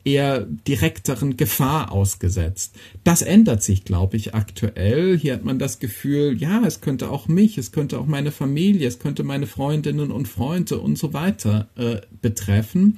eher 0.05 0.41
direkteren 0.67 1.37
Gefahr 1.37 1.93
ausgesetzt. 1.93 2.75
Das 3.05 3.23
ändert 3.23 3.63
sich, 3.63 3.85
glaube 3.85 4.17
ich, 4.17 4.35
aktuell. 4.35 5.19
Hier 5.19 5.35
hat 5.35 5.45
man 5.45 5.59
das 5.59 5.79
Gefühl, 5.79 6.37
ja, 6.39 6.63
es 6.67 6.81
könnte 6.81 7.11
auch 7.11 7.29
mich, 7.29 7.59
es 7.59 7.73
könnte 7.73 7.99
auch 7.99 8.07
meine 8.07 8.33
Familie, 8.33 8.89
es 8.89 8.99
könnte 8.99 9.25
meine 9.25 9.47
Freundinnen 9.47 10.11
und 10.11 10.29
Freunde 10.29 10.79
und 10.79 10.97
so 10.97 11.13
weiter 11.13 11.69
äh, 11.77 12.01
betreffen. 12.23 12.97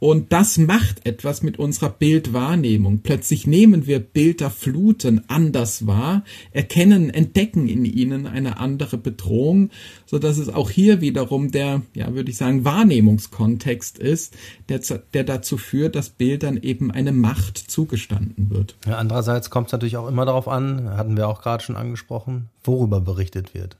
Und 0.00 0.32
das 0.32 0.58
macht 0.58 1.06
etwas 1.06 1.42
mit 1.42 1.58
unserer 1.58 1.90
Bildwahrnehmung. 1.90 3.00
Plötzlich 3.00 3.46
nehmen 3.46 3.86
wir 3.86 3.98
Bilderfluten 3.98 5.28
anders 5.28 5.86
wahr, 5.86 6.24
erkennen, 6.52 7.10
entdecken 7.10 7.68
in 7.68 7.84
ihnen 7.84 8.26
eine 8.26 8.58
andere 8.58 8.98
Bedrohung, 8.98 9.70
so 10.06 10.18
dass 10.18 10.38
es 10.38 10.48
auch 10.48 10.70
hier 10.70 11.00
wiederum 11.00 11.50
der, 11.50 11.82
ja, 11.94 12.14
würde 12.14 12.30
ich 12.30 12.36
sagen, 12.36 12.64
Wahrnehmungskontext 12.64 13.98
ist, 13.98 14.36
der, 14.68 14.80
der 15.14 15.24
dazu 15.24 15.56
führt, 15.56 15.96
dass 15.96 16.10
Bildern 16.10 16.56
eben 16.56 16.90
eine 16.90 17.12
Macht 17.12 17.58
zugestanden 17.58 18.50
wird. 18.50 18.76
Ja, 18.86 18.98
andererseits 18.98 19.50
kommt 19.50 19.68
es 19.68 19.72
natürlich 19.72 19.96
auch 19.96 20.08
immer 20.08 20.24
darauf 20.24 20.48
an, 20.48 20.90
hatten 20.90 21.16
wir 21.16 21.28
auch 21.28 21.42
gerade 21.42 21.62
schon 21.62 21.76
angesprochen, 21.76 22.48
worüber 22.62 23.00
berichtet 23.00 23.54
wird. 23.54 23.76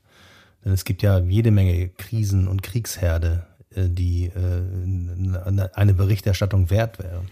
Denn 0.65 0.73
es 0.73 0.85
gibt 0.85 1.03
ja 1.03 1.19
jede 1.21 1.51
Menge 1.51 1.89
Krisen 1.97 2.49
und 2.49 2.63
Kriegsherde 2.63 3.48
die 3.87 4.27
äh, 4.27 5.69
eine 5.75 5.95
Berichterstattung 5.95 6.71
wert 6.71 6.99
wäre. 6.99 7.23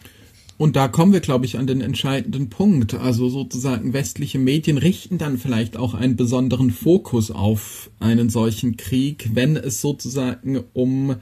Und 0.59 0.75
da 0.75 0.89
kommen 0.89 1.13
wir, 1.13 1.21
glaube 1.21 1.45
ich, 1.45 1.59
an 1.59 1.67
den 1.67 1.83
entscheidenden 1.83 2.49
Punkt. 2.49 2.95
Also 2.95 3.29
sozusagen 3.29 3.93
westliche 3.93 4.39
Medien 4.39 4.79
richten 4.79 5.19
dann 5.19 5.37
vielleicht 5.37 5.77
auch 5.77 5.93
einen 5.93 6.17
besonderen 6.17 6.71
Fokus 6.71 7.31
auf 7.31 7.91
einen 8.01 8.31
solchen 8.31 8.77
Krieg, 8.77 9.31
wenn 9.35 9.57
es 9.57 9.83
sozusagen 9.83 10.65
um 10.73 11.17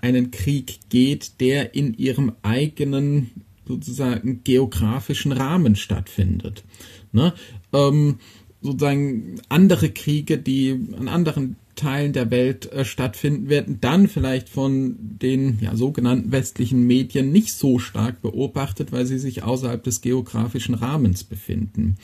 einen 0.00 0.30
Krieg 0.30 0.80
geht, 0.88 1.40
der 1.40 1.74
in 1.74 1.92
ihrem 1.94 2.32
eigenen 2.42 3.30
sozusagen 3.66 4.42
geografischen 4.44 5.32
Rahmen 5.32 5.76
stattfindet. 5.76 6.64
Ne? 7.12 7.34
Ähm, 7.74 8.18
sozusagen 8.60 9.40
andere 9.48 9.90
Kriege, 9.90 10.38
die 10.38 10.78
an 10.98 11.08
anderen 11.08 11.56
Teilen 11.76 12.12
der 12.12 12.30
Welt 12.30 12.70
äh, 12.72 12.84
stattfinden, 12.84 13.48
werden 13.48 13.78
dann 13.80 14.08
vielleicht 14.08 14.48
von 14.48 14.96
den 14.98 15.58
ja, 15.60 15.76
sogenannten 15.76 16.32
westlichen 16.32 16.86
Medien 16.86 17.30
nicht 17.30 17.52
so 17.52 17.78
stark 17.78 18.20
beobachtet, 18.20 18.90
weil 18.90 19.06
sie 19.06 19.18
sich 19.18 19.44
außerhalb 19.44 19.82
des 19.82 20.00
geografischen 20.00 20.74
Rahmens 20.74 21.22
befinden. 21.24 21.96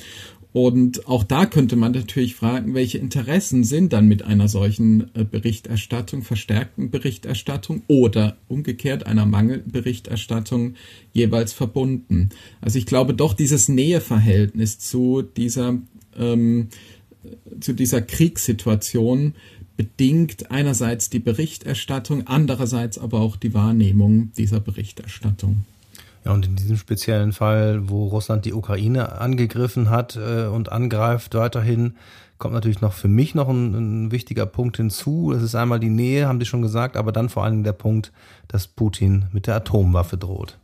Und 0.54 1.08
auch 1.08 1.24
da 1.24 1.46
könnte 1.46 1.74
man 1.74 1.90
natürlich 1.90 2.36
fragen, 2.36 2.74
welche 2.74 2.98
Interessen 2.98 3.64
sind 3.64 3.92
dann 3.92 4.06
mit 4.06 4.22
einer 4.22 4.46
solchen 4.46 5.10
äh, 5.16 5.24
Berichterstattung, 5.24 6.22
verstärkten 6.22 6.92
Berichterstattung 6.92 7.82
oder 7.88 8.36
umgekehrt 8.46 9.04
einer 9.04 9.26
Mangelberichterstattung 9.26 10.74
jeweils 11.12 11.52
verbunden. 11.52 12.28
Also 12.60 12.78
ich 12.78 12.86
glaube 12.86 13.14
doch 13.14 13.34
dieses 13.34 13.68
Näheverhältnis 13.68 14.78
zu 14.78 15.22
dieser 15.22 15.80
ähm, 16.18 16.68
zu 17.60 17.72
dieser 17.72 18.02
Kriegssituation 18.02 19.34
bedingt 19.76 20.50
einerseits 20.50 21.10
die 21.10 21.18
Berichterstattung, 21.18 22.26
andererseits 22.26 22.98
aber 22.98 23.20
auch 23.20 23.36
die 23.36 23.54
Wahrnehmung 23.54 24.32
dieser 24.36 24.60
Berichterstattung. 24.60 25.64
Ja, 26.24 26.32
und 26.32 26.46
in 26.46 26.56
diesem 26.56 26.76
speziellen 26.76 27.32
Fall, 27.32 27.88
wo 27.88 28.06
Russland 28.06 28.44
die 28.44 28.54
Ukraine 28.54 29.20
angegriffen 29.20 29.90
hat 29.90 30.16
äh, 30.16 30.46
und 30.46 30.72
angreift 30.72 31.34
weiterhin, 31.34 31.94
kommt 32.38 32.54
natürlich 32.54 32.80
noch 32.80 32.94
für 32.94 33.08
mich 33.08 33.34
noch 33.34 33.48
ein, 33.48 33.74
ein, 33.74 34.10
wichtiger 34.10 34.46
Punkt 34.46 34.76
hinzu. 34.78 35.32
Das 35.32 35.42
ist 35.42 35.54
einmal 35.54 35.80
die 35.80 35.90
Nähe, 35.90 36.26
haben 36.26 36.40
die 36.40 36.46
schon 36.46 36.62
gesagt, 36.62 36.96
aber 36.96 37.12
dann 37.12 37.28
vor 37.28 37.44
allem 37.44 37.62
der 37.62 37.72
Punkt, 37.72 38.12
dass 38.48 38.66
Putin 38.66 39.26
mit 39.32 39.46
der 39.46 39.56
Atomwaffe 39.56 40.16
droht. 40.16 40.58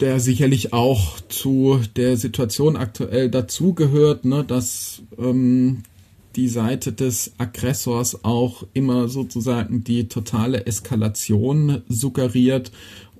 Der 0.00 0.20
sicherlich 0.20 0.72
auch 0.72 1.18
zu 1.28 1.80
der 1.96 2.16
Situation 2.16 2.76
aktuell 2.76 3.30
dazugehört, 3.30 4.24
ne, 4.24 4.44
dass 4.44 5.02
ähm, 5.18 5.82
die 6.36 6.48
Seite 6.48 6.92
des 6.92 7.32
Aggressors 7.38 8.24
auch 8.24 8.64
immer 8.72 9.08
sozusagen 9.08 9.82
die 9.82 10.06
totale 10.06 10.66
Eskalation 10.66 11.82
suggeriert 11.88 12.70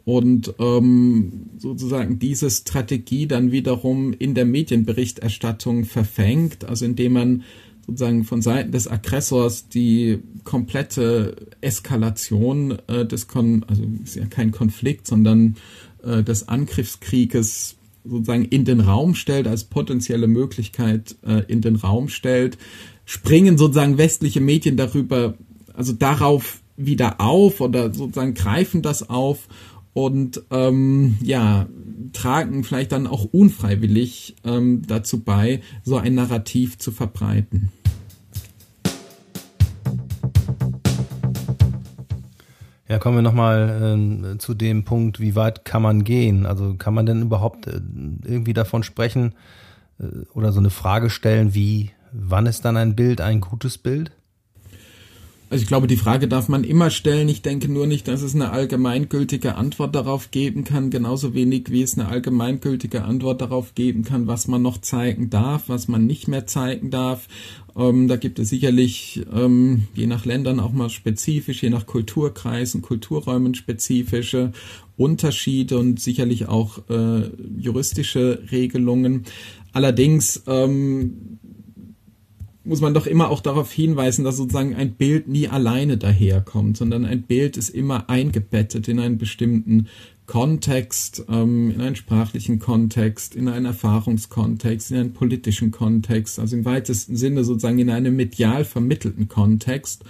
und 0.04 0.54
ähm, 0.58 1.50
sozusagen 1.58 2.18
diese 2.18 2.48
Strategie 2.48 3.26
dann 3.26 3.50
wiederum 3.52 4.12
in 4.12 4.34
der 4.34 4.44
Medienberichterstattung 4.44 5.84
verfängt, 5.84 6.64
also 6.64 6.84
indem 6.84 7.12
man 7.12 7.42
sozusagen 7.86 8.24
von 8.24 8.40
Seiten 8.40 8.70
des 8.70 8.86
Aggressors 8.86 9.68
die 9.68 10.20
komplette 10.44 11.48
Eskalation 11.60 12.78
äh, 12.86 13.04
des 13.04 13.28
Kon 13.28 13.64
also 13.66 13.82
ist 14.04 14.16
ja 14.16 14.26
kein 14.26 14.50
Konflikt, 14.50 15.06
sondern 15.06 15.56
äh, 16.02 16.22
des 16.22 16.48
Angriffskrieges 16.48 17.76
sozusagen 18.04 18.44
in 18.44 18.64
den 18.64 18.80
Raum 18.80 19.14
stellt, 19.14 19.46
als 19.46 19.64
potenzielle 19.64 20.26
Möglichkeit 20.26 21.16
äh, 21.26 21.42
in 21.48 21.60
den 21.60 21.76
Raum 21.76 22.08
stellt, 22.08 22.58
springen 23.04 23.58
sozusagen 23.58 23.98
westliche 23.98 24.40
Medien 24.40 24.76
darüber, 24.76 25.34
also 25.74 25.92
darauf 25.92 26.60
wieder 26.76 27.20
auf 27.20 27.60
oder 27.60 27.92
sozusagen 27.92 28.34
greifen 28.34 28.82
das 28.82 29.08
auf 29.08 29.48
und 29.92 30.42
ähm, 30.50 31.16
ja, 31.22 31.66
tragen 32.12 32.62
vielleicht 32.64 32.92
dann 32.92 33.06
auch 33.06 33.24
unfreiwillig 33.24 34.36
ähm, 34.44 34.82
dazu 34.86 35.20
bei, 35.20 35.60
so 35.82 35.96
ein 35.96 36.14
Narrativ 36.14 36.78
zu 36.78 36.92
verbreiten. 36.92 37.70
Ja, 42.88 42.98
kommen 42.98 43.16
wir 43.16 43.22
nochmal 43.22 44.34
äh, 44.34 44.38
zu 44.38 44.54
dem 44.54 44.84
Punkt, 44.84 45.20
wie 45.20 45.36
weit 45.36 45.64
kann 45.64 45.82
man 45.82 46.04
gehen? 46.04 46.46
Also 46.46 46.74
kann 46.74 46.94
man 46.94 47.04
denn 47.04 47.22
überhaupt 47.22 47.66
äh, 47.66 47.80
irgendwie 48.24 48.54
davon 48.54 48.82
sprechen 48.82 49.34
äh, 50.00 50.24
oder 50.32 50.52
so 50.52 50.60
eine 50.60 50.70
Frage 50.70 51.10
stellen, 51.10 51.54
wie 51.54 51.90
Wann 52.12 52.46
ist 52.46 52.64
dann 52.64 52.76
ein 52.76 52.96
Bild 52.96 53.20
ein 53.20 53.40
gutes 53.40 53.78
Bild? 53.78 54.12
Also 55.50 55.62
ich 55.62 55.68
glaube, 55.68 55.86
die 55.86 55.96
Frage 55.96 56.28
darf 56.28 56.48
man 56.48 56.62
immer 56.62 56.90
stellen. 56.90 57.28
Ich 57.28 57.40
denke 57.40 57.72
nur 57.72 57.86
nicht, 57.86 58.06
dass 58.06 58.20
es 58.20 58.34
eine 58.34 58.50
allgemeingültige 58.50 59.54
Antwort 59.54 59.94
darauf 59.94 60.30
geben 60.30 60.64
kann, 60.64 60.90
genauso 60.90 61.32
wenig 61.32 61.70
wie 61.70 61.80
es 61.80 61.98
eine 61.98 62.08
allgemeingültige 62.08 63.02
Antwort 63.04 63.40
darauf 63.40 63.74
geben 63.74 64.04
kann, 64.04 64.26
was 64.26 64.46
man 64.46 64.60
noch 64.60 64.78
zeigen 64.78 65.30
darf, 65.30 65.64
was 65.68 65.88
man 65.88 66.06
nicht 66.06 66.28
mehr 66.28 66.46
zeigen 66.46 66.90
darf. 66.90 67.28
Ähm, 67.74 68.08
da 68.08 68.16
gibt 68.16 68.38
es 68.38 68.50
sicherlich 68.50 69.22
ähm, 69.32 69.84
je 69.94 70.06
nach 70.06 70.26
Ländern 70.26 70.60
auch 70.60 70.72
mal 70.72 70.90
spezifisch, 70.90 71.62
je 71.62 71.70
nach 71.70 71.86
Kulturkreisen, 71.86 72.82
Kulturräumen 72.82 73.54
spezifische 73.54 74.52
Unterschiede 74.98 75.78
und 75.78 75.98
sicherlich 75.98 76.46
auch 76.48 76.90
äh, 76.90 77.30
juristische 77.56 78.42
Regelungen. 78.50 79.24
Allerdings 79.72 80.42
ähm, 80.46 81.38
muss 82.68 82.82
man 82.82 82.92
doch 82.92 83.06
immer 83.06 83.30
auch 83.30 83.40
darauf 83.40 83.72
hinweisen, 83.72 84.24
dass 84.24 84.36
sozusagen 84.36 84.74
ein 84.74 84.92
Bild 84.92 85.26
nie 85.26 85.48
alleine 85.48 85.96
daherkommt, 85.96 86.76
sondern 86.76 87.06
ein 87.06 87.22
Bild 87.22 87.56
ist 87.56 87.70
immer 87.70 88.10
eingebettet 88.10 88.88
in 88.88 89.00
einen 89.00 89.16
bestimmten 89.16 89.88
Kontext, 90.26 91.24
ähm, 91.30 91.70
in 91.70 91.80
einen 91.80 91.96
sprachlichen 91.96 92.58
Kontext, 92.58 93.34
in 93.34 93.48
einen 93.48 93.64
Erfahrungskontext, 93.64 94.90
in 94.90 94.98
einen 94.98 95.12
politischen 95.14 95.70
Kontext, 95.70 96.38
also 96.38 96.54
im 96.54 96.66
weitesten 96.66 97.16
Sinne 97.16 97.42
sozusagen 97.44 97.78
in 97.78 97.88
einem 97.88 98.14
medial 98.14 98.66
vermittelten 98.66 99.28
Kontext. 99.28 100.04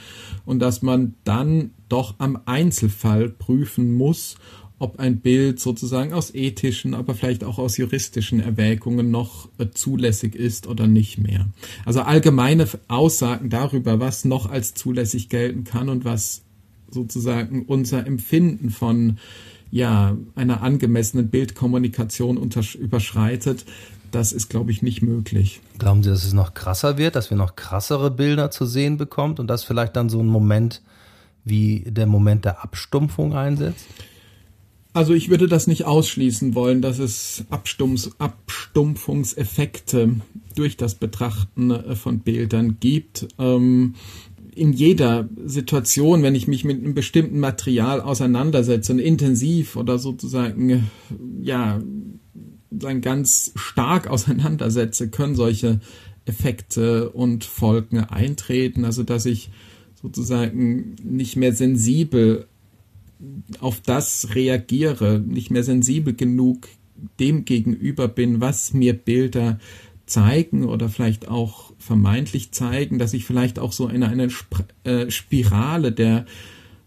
Und 0.44 0.58
dass 0.58 0.82
man 0.82 1.14
dann 1.22 1.70
doch 1.88 2.16
am 2.18 2.40
Einzelfall 2.46 3.28
prüfen 3.28 3.94
muss, 3.94 4.36
ob 4.78 5.00
ein 5.00 5.20
Bild 5.20 5.58
sozusagen 5.58 6.12
aus 6.12 6.34
ethischen, 6.34 6.94
aber 6.94 7.14
vielleicht 7.14 7.42
auch 7.42 7.58
aus 7.58 7.76
juristischen 7.76 8.40
Erwägungen 8.40 9.10
noch 9.10 9.48
äh, 9.58 9.66
zulässig 9.72 10.34
ist 10.34 10.66
oder 10.66 10.86
nicht 10.86 11.18
mehr. 11.18 11.46
Also 11.84 12.02
allgemeine 12.02 12.68
Aussagen 12.86 13.50
darüber, 13.50 13.98
was 13.98 14.24
noch 14.24 14.48
als 14.50 14.74
zulässig 14.74 15.28
gelten 15.28 15.64
kann 15.64 15.88
und 15.88 16.04
was 16.04 16.42
sozusagen 16.90 17.64
unser 17.66 18.06
Empfinden 18.06 18.70
von 18.70 19.18
ja, 19.70 20.16
einer 20.34 20.62
angemessenen 20.62 21.28
Bildkommunikation 21.28 22.38
überschreitet, 22.80 23.66
das 24.10 24.32
ist, 24.32 24.48
glaube 24.48 24.70
ich, 24.70 24.80
nicht 24.80 25.02
möglich. 25.02 25.60
Glauben 25.78 26.02
Sie, 26.02 26.08
dass 26.08 26.24
es 26.24 26.32
noch 26.32 26.54
krasser 26.54 26.96
wird, 26.96 27.14
dass 27.14 27.28
wir 27.28 27.36
noch 27.36 27.56
krassere 27.56 28.10
Bilder 28.10 28.50
zu 28.50 28.64
sehen 28.64 28.96
bekommen 28.96 29.34
und 29.38 29.48
dass 29.48 29.64
vielleicht 29.64 29.96
dann 29.96 30.08
so 30.08 30.20
ein 30.20 30.26
Moment 30.26 30.80
wie 31.44 31.84
der 31.86 32.06
Moment 32.06 32.44
der 32.44 32.62
Abstumpfung 32.62 33.34
einsetzt? 33.34 33.86
Also 34.92 35.12
ich 35.14 35.28
würde 35.28 35.48
das 35.48 35.66
nicht 35.66 35.84
ausschließen 35.84 36.54
wollen, 36.54 36.82
dass 36.82 36.98
es 36.98 37.44
Abstumpf 37.50 38.10
Abstumpfungseffekte 38.18 40.16
durch 40.54 40.76
das 40.76 40.94
Betrachten 40.94 41.70
äh, 41.70 41.94
von 41.94 42.20
Bildern 42.20 42.78
gibt. 42.80 43.28
Ähm, 43.38 43.94
in 44.54 44.72
jeder 44.72 45.28
Situation, 45.44 46.22
wenn 46.22 46.34
ich 46.34 46.48
mich 46.48 46.64
mit 46.64 46.78
einem 46.78 46.94
bestimmten 46.94 47.38
Material 47.38 48.00
auseinandersetze 48.00 48.92
und 48.92 48.98
intensiv 48.98 49.76
oder 49.76 49.98
sozusagen, 49.98 50.90
ja, 51.40 51.80
dann 52.70 53.00
ganz 53.00 53.52
stark 53.54 54.06
auseinandersetze, 54.10 55.10
können 55.10 55.36
solche 55.36 55.80
Effekte 56.24 57.10
und 57.10 57.44
Folgen 57.44 58.00
eintreten. 58.00 58.84
Also, 58.84 59.04
dass 59.04 59.26
ich 59.26 59.50
sozusagen 60.02 60.96
nicht 61.02 61.36
mehr 61.36 61.52
sensibel 61.52 62.46
auf 63.60 63.80
das 63.80 64.34
reagiere, 64.34 65.20
nicht 65.20 65.50
mehr 65.50 65.64
sensibel 65.64 66.14
genug 66.14 66.68
dem 67.20 67.44
gegenüber 67.44 68.08
bin, 68.08 68.40
was 68.40 68.72
mir 68.72 68.92
Bilder 68.92 69.58
zeigen 70.06 70.64
oder 70.64 70.88
vielleicht 70.88 71.28
auch 71.28 71.72
vermeintlich 71.78 72.52
zeigen, 72.52 72.98
dass 72.98 73.14
ich 73.14 73.24
vielleicht 73.24 73.58
auch 73.58 73.72
so 73.72 73.88
in 73.88 74.02
eine 74.02 74.24
Sp 74.32 74.64
äh, 74.84 75.10
Spirale 75.10 75.92
der 75.92 76.26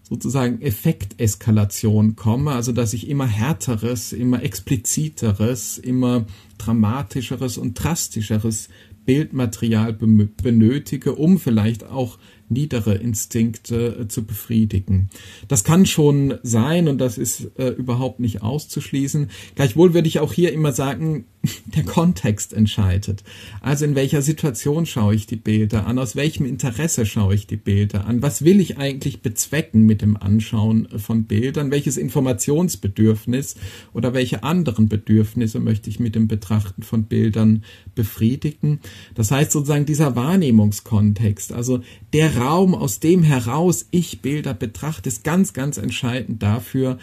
sozusagen 0.04 0.62
Effekteskalation 0.62 2.18
komme, 2.18 2.52
also 2.52 2.74
dass 2.74 2.94
ich 2.94 3.08
immer 3.08 3.28
härteres, 3.28 4.12
immer 4.12 4.44
expliziteres, 4.44 5.78
immer 5.78 6.26
dramatischeres 6.58 7.58
und 7.58 7.76
drastischeres 7.76 8.68
Bildmaterial 9.06 9.94
benötige, 9.94 11.16
um 11.16 11.40
vielleicht 11.40 11.86
auch 11.86 12.18
niedere 12.52 12.96
Instinkte 12.96 14.02
äh, 14.02 14.08
zu 14.08 14.26
befriedigen. 14.26 15.10
Das 15.48 15.64
kann 15.64 15.86
schon 15.86 16.36
sein 16.44 16.88
und 16.88 17.00
das 17.00 17.18
ist 17.18 17.52
äh, 17.58 17.70
überhaupt 17.70 18.20
nicht 18.20 18.42
auszuschließen. 18.42 19.30
Gleichwohl 19.56 19.94
würde 19.94 20.08
ich 20.08 20.20
auch 20.20 20.34
hier 20.34 20.54
immer 20.54 20.72
sagen, 20.74 21.26
der 21.76 21.84
Kontext 21.84 22.54
entscheidet. 22.54 23.24
Also 23.62 23.86
in 23.86 23.96
welcher 23.96 24.22
Situation 24.22 24.86
schaue 24.86 25.16
ich 25.16 25.26
die 25.26 25.36
Bilder 25.36 25.88
an, 25.88 25.98
aus 25.98 26.16
welchem 26.16 26.46
Interesse 26.46 27.06
schaue 27.06 27.34
ich 27.34 27.48
die 27.48 27.58
Bilder 27.58 28.06
an, 28.06 28.22
was 28.22 28.44
will 28.44 28.60
ich 28.60 28.78
eigentlich 28.78 29.22
bezwecken 29.22 29.86
mit 29.86 30.02
dem 30.02 30.18
Anschauen 30.18 30.88
von 30.98 31.24
Bildern, 31.24 31.72
welches 31.72 31.98
Informationsbedürfnis 31.98 33.56
oder 33.94 34.14
welche 34.14 34.44
anderen 34.44 34.88
Bedürfnisse 34.88 35.60
möchte 35.60 35.90
ich 35.90 36.00
mit 36.00 36.16
dem 36.16 36.28
Betrachten 36.28 36.84
von 36.84 37.06
Bildern 37.06 37.64
befriedigen. 37.96 38.80
Das 39.16 39.32
heißt 39.32 39.52
sozusagen 39.52 39.86
dieser 39.86 40.16
Wahrnehmungskontext, 40.16 41.54
also 41.54 41.82
der 42.14 42.36
Raum, 42.42 42.74
aus 42.74 43.00
dem 43.00 43.22
heraus 43.22 43.86
ich 43.92 44.22
Bilder 44.22 44.56
betrachte, 44.56 45.08
ist 45.08 45.24
ganz, 45.24 45.54
ganz 45.54 45.78
entscheidend 45.78 46.42
dafür, 46.42 46.98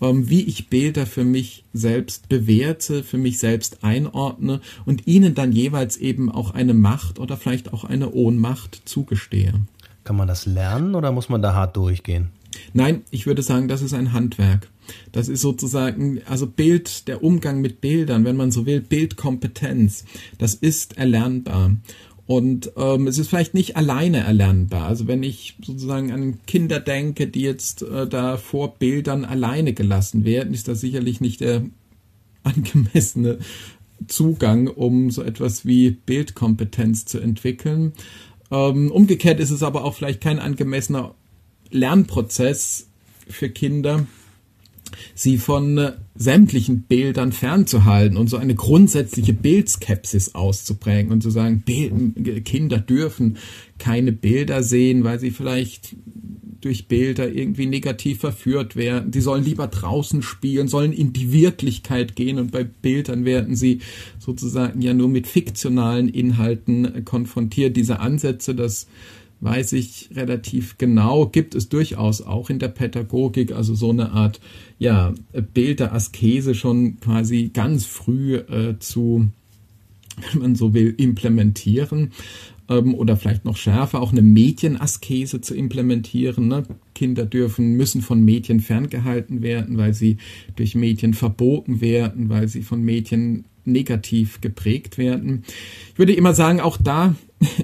ähm, 0.00 0.28
wie 0.28 0.42
ich 0.42 0.68
Bilder 0.68 1.06
für 1.06 1.24
mich 1.24 1.64
selbst 1.72 2.28
bewerte, 2.28 3.04
für 3.04 3.18
mich 3.18 3.38
selbst 3.38 3.84
einordne 3.84 4.60
und 4.86 5.06
ihnen 5.06 5.34
dann 5.34 5.52
jeweils 5.52 5.96
eben 5.96 6.30
auch 6.30 6.50
eine 6.52 6.74
Macht 6.74 7.20
oder 7.20 7.36
vielleicht 7.36 7.72
auch 7.72 7.84
eine 7.84 8.10
Ohnmacht 8.10 8.82
zugestehe. 8.84 9.54
Kann 10.02 10.16
man 10.16 10.26
das 10.26 10.46
lernen 10.46 10.96
oder 10.96 11.12
muss 11.12 11.28
man 11.28 11.42
da 11.42 11.54
hart 11.54 11.76
durchgehen? 11.76 12.30
Nein, 12.72 13.02
ich 13.10 13.26
würde 13.26 13.42
sagen, 13.42 13.68
das 13.68 13.82
ist 13.82 13.94
ein 13.94 14.12
Handwerk. 14.12 14.68
Das 15.12 15.28
ist 15.28 15.40
sozusagen, 15.40 16.20
also 16.26 16.48
Bild, 16.48 17.06
der 17.06 17.22
Umgang 17.22 17.60
mit 17.60 17.80
Bildern, 17.80 18.24
wenn 18.24 18.36
man 18.36 18.50
so 18.50 18.66
will, 18.66 18.80
Bildkompetenz, 18.80 20.04
das 20.38 20.54
ist 20.54 20.98
erlernbar. 20.98 21.76
Und 22.30 22.70
ähm, 22.76 23.08
es 23.08 23.18
ist 23.18 23.26
vielleicht 23.26 23.54
nicht 23.54 23.76
alleine 23.76 24.18
erlernbar. 24.18 24.86
Also 24.86 25.08
wenn 25.08 25.24
ich 25.24 25.56
sozusagen 25.64 26.12
an 26.12 26.38
Kinder 26.46 26.78
denke, 26.78 27.26
die 27.26 27.40
jetzt 27.40 27.82
äh, 27.82 28.06
da 28.06 28.36
vor 28.36 28.76
Bildern 28.76 29.24
alleine 29.24 29.72
gelassen 29.72 30.24
werden, 30.24 30.54
ist 30.54 30.68
das 30.68 30.80
sicherlich 30.80 31.20
nicht 31.20 31.40
der 31.40 31.64
angemessene 32.44 33.40
Zugang, 34.06 34.68
um 34.68 35.10
so 35.10 35.24
etwas 35.24 35.66
wie 35.66 35.90
Bildkompetenz 35.90 37.04
zu 37.04 37.18
entwickeln. 37.18 37.94
Ähm, 38.52 38.92
umgekehrt 38.92 39.40
ist 39.40 39.50
es 39.50 39.64
aber 39.64 39.84
auch 39.84 39.96
vielleicht 39.96 40.20
kein 40.20 40.38
angemessener 40.38 41.16
Lernprozess 41.70 42.86
für 43.28 43.50
Kinder, 43.50 44.06
sie 45.14 45.38
von 45.38 45.78
äh, 45.78 45.92
sämtlichen 46.14 46.82
Bildern 46.82 47.32
fernzuhalten 47.32 48.16
und 48.16 48.28
so 48.28 48.36
eine 48.36 48.54
grundsätzliche 48.54 49.32
Bildskepsis 49.32 50.34
auszuprägen 50.34 51.12
und 51.12 51.22
zu 51.22 51.30
sagen, 51.30 51.62
Bild, 51.64 52.44
Kinder 52.44 52.78
dürfen 52.78 53.38
keine 53.78 54.12
Bilder 54.12 54.62
sehen, 54.62 55.04
weil 55.04 55.18
sie 55.18 55.30
vielleicht 55.30 55.96
durch 56.60 56.88
Bilder 56.88 57.32
irgendwie 57.32 57.66
negativ 57.66 58.20
verführt 58.20 58.76
werden. 58.76 59.10
Die 59.10 59.20
sollen 59.20 59.44
lieber 59.44 59.66
draußen 59.66 60.22
spielen, 60.22 60.68
sollen 60.68 60.92
in 60.92 61.12
die 61.12 61.32
Wirklichkeit 61.32 62.16
gehen 62.16 62.38
und 62.38 62.52
bei 62.52 62.64
Bildern 62.64 63.24
werden 63.24 63.56
sie 63.56 63.80
sozusagen 64.18 64.82
ja 64.82 64.92
nur 64.92 65.08
mit 65.08 65.26
fiktionalen 65.26 66.08
Inhalten 66.08 67.04
konfrontiert. 67.04 67.76
Diese 67.76 68.00
Ansätze, 68.00 68.54
das 68.54 68.88
weiß 69.40 69.72
ich 69.72 70.10
relativ 70.14 70.76
genau, 70.78 71.26
gibt 71.26 71.54
es 71.54 71.68
durchaus 71.68 72.22
auch 72.22 72.50
in 72.50 72.58
der 72.58 72.68
Pädagogik, 72.68 73.52
also 73.52 73.74
so 73.74 73.90
eine 73.90 74.12
Art 74.12 74.40
ja, 74.78 75.14
Bild 75.54 75.80
der 75.80 75.94
Askese 75.94 76.54
schon 76.54 77.00
quasi 77.00 77.50
ganz 77.52 77.86
früh 77.86 78.36
äh, 78.36 78.78
zu, 78.78 79.28
wenn 80.32 80.42
man 80.42 80.54
so 80.54 80.74
will, 80.74 80.94
implementieren 80.96 82.12
ähm, 82.68 82.94
oder 82.94 83.16
vielleicht 83.16 83.44
noch 83.44 83.56
schärfer 83.56 84.00
auch 84.00 84.12
eine 84.12 84.22
Medienaskese 84.22 85.40
zu 85.40 85.54
implementieren. 85.54 86.48
Ne? 86.48 86.64
Kinder 86.94 87.24
dürfen, 87.26 87.74
müssen 87.74 88.02
von 88.02 88.22
Medien 88.22 88.60
ferngehalten 88.60 89.42
werden, 89.42 89.78
weil 89.78 89.94
sie 89.94 90.18
durch 90.56 90.74
Medien 90.74 91.14
verboten 91.14 91.80
werden, 91.80 92.28
weil 92.28 92.48
sie 92.48 92.62
von 92.62 92.82
Medien 92.82 93.44
negativ 93.64 94.40
geprägt 94.40 94.98
werden. 94.98 95.44
Ich 95.92 95.98
würde 95.98 96.14
immer 96.14 96.34
sagen, 96.34 96.60
auch 96.60 96.76
da 96.76 97.14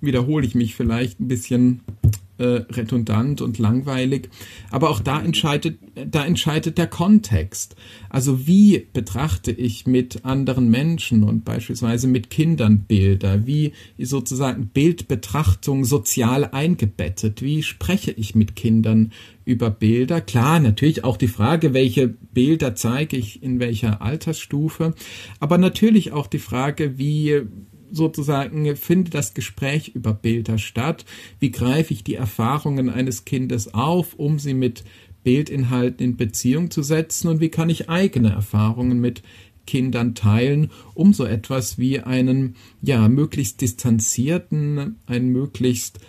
wiederhole 0.00 0.46
ich 0.46 0.54
mich 0.54 0.74
vielleicht 0.74 1.20
ein 1.20 1.28
bisschen 1.28 1.82
äh, 2.40 2.64
redundant 2.72 3.42
und 3.42 3.58
langweilig. 3.58 4.30
Aber 4.70 4.88
auch 4.88 5.00
da 5.00 5.20
entscheidet, 5.20 5.78
da 5.94 6.24
entscheidet 6.24 6.78
der 6.78 6.86
Kontext. 6.86 7.76
Also 8.08 8.46
wie 8.46 8.86
betrachte 8.94 9.50
ich 9.50 9.86
mit 9.86 10.24
anderen 10.24 10.70
Menschen 10.70 11.22
und 11.22 11.44
beispielsweise 11.44 12.08
mit 12.08 12.30
Kindern 12.30 12.84
Bilder? 12.88 13.46
Wie 13.46 13.72
ist 13.98 14.08
sozusagen 14.08 14.68
Bildbetrachtung 14.68 15.84
sozial 15.84 16.46
eingebettet? 16.46 17.42
Wie 17.42 17.62
spreche 17.62 18.10
ich 18.12 18.34
mit 18.34 18.56
Kindern 18.56 19.12
über 19.44 19.68
Bilder? 19.68 20.22
Klar, 20.22 20.60
natürlich 20.60 21.04
auch 21.04 21.18
die 21.18 21.28
Frage, 21.28 21.74
welche 21.74 22.08
Bilder 22.08 22.74
zeige 22.74 23.18
ich 23.18 23.42
in 23.42 23.60
welcher 23.60 24.00
Altersstufe, 24.00 24.94
aber 25.40 25.58
natürlich 25.58 26.12
auch 26.12 26.26
die 26.26 26.38
Frage, 26.38 26.96
wie 26.96 27.42
sozusagen 27.92 28.76
findet 28.76 29.14
das 29.14 29.34
Gespräch 29.34 29.88
über 29.94 30.12
Bilder 30.12 30.58
statt? 30.58 31.04
Wie 31.38 31.50
greife 31.50 31.92
ich 31.92 32.04
die 32.04 32.14
Erfahrungen 32.14 32.90
eines 32.90 33.24
Kindes 33.24 33.74
auf, 33.74 34.14
um 34.14 34.38
sie 34.38 34.54
mit 34.54 34.84
Bildinhalten 35.24 36.04
in 36.04 36.16
Beziehung 36.16 36.70
zu 36.70 36.82
setzen? 36.82 37.28
Und 37.28 37.40
wie 37.40 37.48
kann 37.50 37.70
ich 37.70 37.88
eigene 37.88 38.30
Erfahrungen 38.30 39.00
mit 39.00 39.22
Kindern 39.66 40.14
teilen, 40.14 40.70
um 40.94 41.12
so 41.12 41.24
etwas 41.24 41.78
wie 41.78 42.00
einen, 42.00 42.56
ja, 42.82 43.08
möglichst 43.08 43.60
distanzierten, 43.60 44.96
einen 45.06 45.28
möglichst 45.28 46.00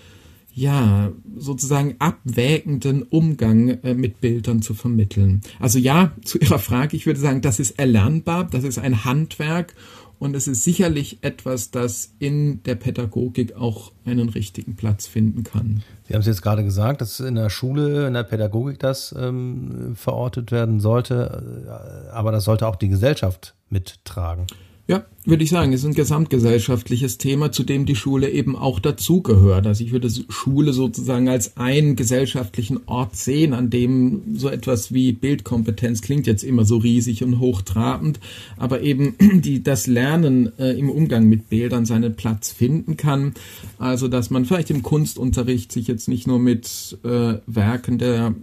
ja, 0.53 1.11
sozusagen 1.35 1.95
abwägenden 1.99 3.03
Umgang 3.03 3.69
äh, 3.69 3.93
mit 3.93 4.21
Bildern 4.21 4.61
zu 4.61 4.73
vermitteln. 4.73 5.41
Also 5.59 5.79
ja, 5.79 6.11
zu 6.25 6.37
Ihrer 6.39 6.59
Frage, 6.59 6.95
ich 6.95 7.05
würde 7.05 7.19
sagen, 7.19 7.41
das 7.41 7.59
ist 7.59 7.79
erlernbar, 7.79 8.45
das 8.45 8.63
ist 8.63 8.79
ein 8.79 9.05
Handwerk 9.05 9.73
und 10.19 10.35
es 10.35 10.47
ist 10.47 10.63
sicherlich 10.63 11.23
etwas, 11.23 11.71
das 11.71 12.13
in 12.19 12.61
der 12.63 12.75
Pädagogik 12.75 13.55
auch 13.55 13.91
einen 14.05 14.29
richtigen 14.29 14.75
Platz 14.75 15.07
finden 15.07 15.43
kann. 15.43 15.81
Sie 16.07 16.13
haben 16.13 16.21
es 16.21 16.27
jetzt 16.27 16.43
gerade 16.43 16.63
gesagt, 16.63 17.01
dass 17.01 17.19
in 17.19 17.35
der 17.35 17.49
Schule, 17.49 18.05
in 18.05 18.13
der 18.13 18.23
Pädagogik 18.23 18.77
das 18.77 19.15
ähm, 19.17 19.93
verortet 19.95 20.51
werden 20.51 20.79
sollte, 20.79 21.65
äh, 21.65 22.11
aber 22.11 22.31
das 22.31 22.43
sollte 22.43 22.67
auch 22.67 22.75
die 22.75 22.89
Gesellschaft 22.89 23.55
mittragen. 23.69 24.45
Ja, 24.91 25.05
würde 25.23 25.43
ich 25.43 25.51
sagen, 25.51 25.71
ist 25.71 25.85
ein 25.85 25.93
gesamtgesellschaftliches 25.93 27.17
Thema, 27.17 27.51
zu 27.51 27.63
dem 27.63 27.85
die 27.85 27.95
Schule 27.95 28.29
eben 28.29 28.57
auch 28.57 28.79
dazugehört. 28.79 29.67
Also 29.67 29.85
ich 29.85 29.91
würde 29.91 30.09
Schule 30.27 30.73
sozusagen 30.73 31.29
als 31.29 31.55
einen 31.55 31.95
gesellschaftlichen 31.95 32.81
Ort 32.87 33.15
sehen, 33.15 33.53
an 33.53 33.69
dem 33.69 34.35
so 34.35 34.49
etwas 34.49 34.93
wie 34.93 35.13
Bildkompetenz 35.13 36.01
klingt 36.01 36.27
jetzt 36.27 36.43
immer 36.43 36.65
so 36.65 36.77
riesig 36.77 37.23
und 37.23 37.39
hochtrabend, 37.39 38.19
aber 38.57 38.81
eben 38.81 39.15
die, 39.41 39.63
das 39.63 39.87
Lernen 39.87 40.51
äh, 40.59 40.71
im 40.71 40.89
Umgang 40.89 41.29
mit 41.29 41.47
Bildern 41.47 41.85
seinen 41.85 42.15
Platz 42.15 42.51
finden 42.51 42.97
kann. 42.97 43.35
Also 43.77 44.09
dass 44.09 44.29
man 44.29 44.43
vielleicht 44.43 44.71
im 44.71 44.81
Kunstunterricht 44.81 45.71
sich 45.71 45.87
jetzt 45.87 46.09
nicht 46.09 46.27
nur 46.27 46.39
mit 46.39 46.97
äh, 47.03 47.35
Werken 47.45 47.97
der 47.97 48.35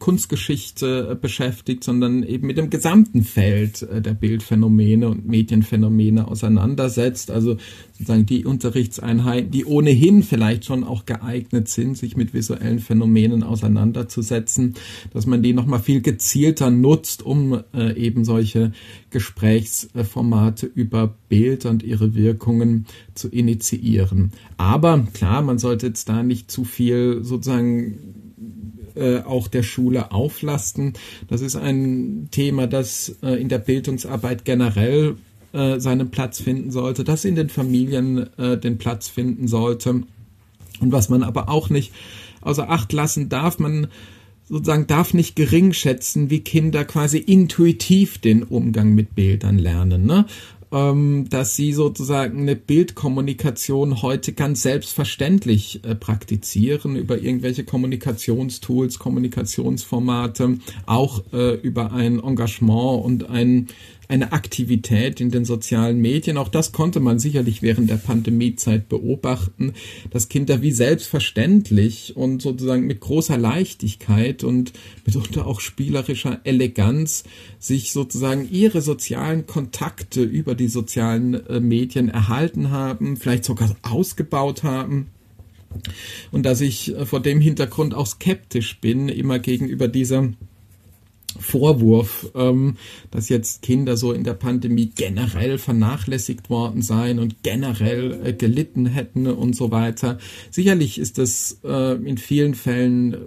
Kunstgeschichte 0.00 1.10
äh, 1.12 1.14
beschäftigt, 1.14 1.84
sondern 1.84 2.22
eben 2.22 2.48
mit 2.48 2.58
dem 2.58 2.68
gesamten 2.68 3.22
Feld 3.22 3.82
äh, 3.82 4.02
der 4.02 4.14
Bildphänomene 4.14 5.08
und 5.08 5.26
Medienphänomene 5.26 5.85
Szene 6.16 6.28
auseinandersetzt. 6.28 7.30
Also 7.30 7.56
sozusagen 7.92 8.26
die 8.26 8.44
Unterrichtseinheiten, 8.44 9.50
die 9.50 9.64
ohnehin 9.64 10.22
vielleicht 10.22 10.64
schon 10.64 10.84
auch 10.84 11.06
geeignet 11.06 11.68
sind, 11.68 11.96
sich 11.96 12.16
mit 12.16 12.34
visuellen 12.34 12.78
Phänomenen 12.78 13.42
auseinanderzusetzen, 13.42 14.74
dass 15.12 15.26
man 15.26 15.42
die 15.42 15.52
nochmal 15.52 15.80
viel 15.80 16.00
gezielter 16.00 16.70
nutzt, 16.70 17.24
um 17.24 17.62
äh, 17.74 17.94
eben 17.96 18.24
solche 18.24 18.72
Gesprächsformate 19.10 20.66
über 20.66 21.14
Bild 21.28 21.64
und 21.66 21.82
ihre 21.82 22.14
Wirkungen 22.14 22.86
zu 23.14 23.28
initiieren. 23.28 24.32
Aber 24.56 25.06
klar, 25.12 25.42
man 25.42 25.58
sollte 25.58 25.86
jetzt 25.86 26.08
da 26.08 26.22
nicht 26.22 26.50
zu 26.50 26.64
viel 26.64 27.20
sozusagen 27.22 27.98
äh, 28.96 29.20
auch 29.20 29.48
der 29.48 29.62
Schule 29.62 30.10
auflasten. 30.10 30.94
Das 31.28 31.40
ist 31.40 31.56
ein 31.56 32.28
Thema, 32.30 32.66
das 32.66 33.16
äh, 33.22 33.40
in 33.40 33.48
der 33.48 33.58
Bildungsarbeit 33.58 34.44
generell 34.44 35.16
äh, 35.52 35.78
seinen 35.80 36.10
Platz 36.10 36.40
finden 36.40 36.70
sollte, 36.70 37.04
das 37.04 37.24
in 37.24 37.34
den 37.34 37.48
Familien 37.48 38.28
äh, 38.38 38.58
den 38.58 38.78
Platz 38.78 39.08
finden 39.08 39.48
sollte. 39.48 40.02
Und 40.80 40.92
was 40.92 41.08
man 41.08 41.22
aber 41.22 41.48
auch 41.48 41.70
nicht 41.70 41.92
außer 42.40 42.70
Acht 42.70 42.92
lassen 42.92 43.28
darf, 43.28 43.58
man 43.58 43.88
sozusagen 44.48 44.86
darf 44.86 45.12
nicht 45.14 45.34
gering 45.34 45.72
schätzen, 45.72 46.30
wie 46.30 46.40
Kinder 46.40 46.84
quasi 46.84 47.18
intuitiv 47.18 48.18
den 48.18 48.44
Umgang 48.44 48.94
mit 48.94 49.14
Bildern 49.16 49.58
lernen. 49.58 50.06
Ne? 50.06 50.26
ähm, 50.72 51.26
dass 51.30 51.56
sie 51.56 51.72
sozusagen 51.72 52.40
eine 52.40 52.56
Bildkommunikation 52.56 54.02
heute 54.02 54.32
ganz 54.32 54.62
selbstverständlich 54.62 55.84
äh, 55.84 55.94
praktizieren 55.94 56.96
über 56.96 57.18
irgendwelche 57.18 57.64
Kommunikationstools, 57.64 58.98
Kommunikationsformate, 58.98 60.58
auch 60.86 61.22
äh, 61.32 61.54
über 61.54 61.92
ein 61.92 62.18
Engagement 62.18 63.04
und 63.04 63.28
ein 63.30 63.68
eine 64.08 64.32
Aktivität 64.32 65.20
in 65.20 65.30
den 65.30 65.44
sozialen 65.44 66.00
Medien. 66.00 66.36
Auch 66.36 66.48
das 66.48 66.72
konnte 66.72 67.00
man 67.00 67.18
sicherlich 67.18 67.62
während 67.62 67.90
der 67.90 67.96
Pandemiezeit 67.96 68.88
beobachten, 68.88 69.74
dass 70.10 70.28
Kinder 70.28 70.62
wie 70.62 70.72
selbstverständlich 70.72 72.16
und 72.16 72.42
sozusagen 72.42 72.86
mit 72.86 73.00
großer 73.00 73.38
Leichtigkeit 73.38 74.44
und 74.44 74.72
mitunter 75.04 75.46
auch 75.46 75.60
spielerischer 75.60 76.40
Eleganz 76.44 77.24
sich 77.58 77.92
sozusagen 77.92 78.48
ihre 78.50 78.80
sozialen 78.80 79.46
Kontakte 79.46 80.22
über 80.22 80.54
die 80.54 80.68
sozialen 80.68 81.34
äh, 81.46 81.60
Medien 81.60 82.08
erhalten 82.08 82.70
haben, 82.70 83.16
vielleicht 83.16 83.44
sogar 83.44 83.76
ausgebaut 83.82 84.62
haben. 84.62 85.08
Und 86.30 86.44
dass 86.44 86.60
ich 86.60 86.94
äh, 86.94 87.06
vor 87.06 87.20
dem 87.20 87.40
Hintergrund 87.40 87.94
auch 87.94 88.06
skeptisch 88.06 88.80
bin, 88.80 89.08
immer 89.08 89.38
gegenüber 89.38 89.88
dieser 89.88 90.28
Vorwurf, 91.40 92.30
ähm, 92.34 92.76
dass 93.10 93.28
jetzt 93.28 93.62
Kinder 93.62 93.96
so 93.96 94.12
in 94.12 94.24
der 94.24 94.34
Pandemie 94.34 94.90
generell 94.94 95.58
vernachlässigt 95.58 96.50
worden 96.50 96.82
seien 96.82 97.18
und 97.18 97.42
generell 97.42 98.20
äh, 98.24 98.32
gelitten 98.32 98.86
hätten 98.86 99.26
und 99.26 99.54
so 99.54 99.70
weiter. 99.70 100.18
Sicherlich 100.50 100.98
ist 100.98 101.18
das 101.18 101.60
äh, 101.64 101.94
in 101.94 102.18
vielen 102.18 102.54
Fällen 102.54 103.14
äh, 103.14 103.18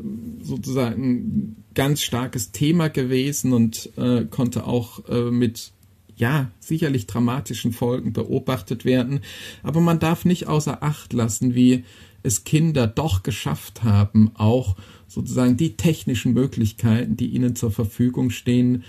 sozusagen 0.43 1.55
ganz 1.75 2.01
starkes 2.01 2.51
Thema 2.51 2.89
gewesen 2.89 3.53
und 3.53 3.91
äh, 3.97 4.25
konnte 4.25 4.65
auch 4.65 5.07
äh, 5.07 5.31
mit 5.31 5.71
ja, 6.19 6.51
sicherlich 6.59 7.07
dramatischen 7.07 7.71
Folgen 7.71 8.11
beobachtet 8.11 8.83
werden. 8.83 9.21
Aber 9.63 9.79
man 9.79 9.99
darf 9.99 10.25
nicht 10.25 10.47
außer 10.47 10.83
Acht 10.83 11.13
lassen, 11.13 11.55
wie 11.55 11.85
es 12.23 12.43
Kinder 12.43 12.88
doch 12.88 13.23
geschafft 13.23 13.84
haben, 13.84 14.32
auch 14.36 14.75
sozusagen 15.08 15.58
die 15.58 15.75
technischen 15.75 16.34
Möglichkeiten, 16.34 17.17
die 17.17 17.27
ihnen 17.27 17.55
zur 17.55 17.71
Verfügung 17.71 18.29
stehen, 18.29 18.84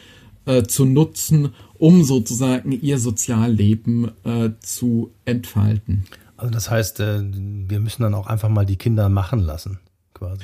äh, 0.46 0.62
zu 0.62 0.84
nutzen, 0.84 1.50
um 1.78 2.04
sozusagen 2.04 2.72
ihr 2.72 2.98
Sozialleben 2.98 4.10
äh, 4.24 4.50
zu 4.60 5.10
entfalten. 5.24 6.04
Also 6.36 6.52
das 6.52 6.70
heißt, 6.70 7.00
äh, 7.00 7.22
wir 7.22 7.80
müssen 7.80 8.02
dann 8.02 8.14
auch 8.14 8.26
einfach 8.26 8.48
mal 8.48 8.66
die 8.66 8.76
Kinder 8.76 9.08
machen 9.08 9.40
lassen, 9.40 9.78
quasi. 10.14 10.42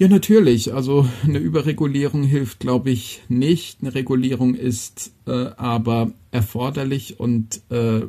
Ja, 0.00 0.08
natürlich. 0.08 0.72
Also 0.72 1.06
eine 1.24 1.38
Überregulierung 1.38 2.22
hilft, 2.22 2.60
glaube 2.60 2.90
ich, 2.90 3.20
nicht. 3.28 3.82
Eine 3.82 3.94
Regulierung 3.94 4.54
ist 4.54 5.12
äh, 5.26 5.50
aber 5.58 6.12
erforderlich 6.30 7.20
und 7.20 7.60
äh, 7.68 8.00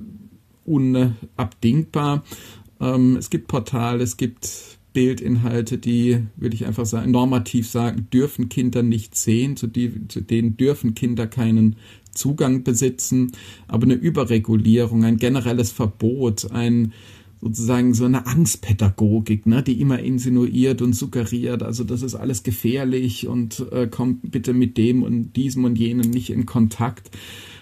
unabdingbar. 0.66 2.24
Ähm, 2.82 3.16
es 3.18 3.30
gibt 3.30 3.48
Portale, 3.48 4.04
es 4.04 4.18
gibt 4.18 4.80
Bildinhalte, 4.94 5.78
die, 5.78 6.24
würde 6.36 6.56
ich 6.56 6.66
einfach 6.66 6.86
sagen, 6.86 7.12
normativ 7.12 7.70
sagen, 7.70 8.08
dürfen 8.12 8.50
Kinder 8.50 8.84
nicht 8.84 9.16
sehen, 9.16 9.56
zu, 9.56 9.68
die, 9.68 10.08
zu 10.10 10.22
denen 10.22 10.58
dürfen 10.58 10.96
Kinder 10.96 11.28
keinen 11.28 11.78
Zugang 12.14 12.64
besitzen. 12.64 13.32
Aber 13.68 13.84
eine 13.84 13.94
Überregulierung, 13.94 15.06
ein 15.06 15.18
generelles 15.18 15.72
Verbot, 15.72 16.52
ein 16.52 16.94
sozusagen 17.40 17.94
so 17.96 18.06
eine 18.06 18.28
Angstpädagogik, 18.28 19.48
ne, 19.48 19.64
die 19.64 19.82
immer 19.82 20.00
insinuiert 20.00 20.82
und 20.82 20.94
suggeriert, 20.94 21.64
also 21.64 21.84
das 21.84 22.04
ist 22.04 22.14
alles 22.14 22.44
gefährlich 22.44 23.28
und 23.28 23.66
äh, 23.72 23.88
kommt 23.88 24.32
bitte 24.32 24.54
mit 24.54 24.78
dem 24.78 25.02
und 25.02 25.36
diesem 25.36 25.66
und 25.66 25.76
jenem 25.76 26.12
nicht 26.12 26.30
in 26.30 26.46
Kontakt. 26.46 27.10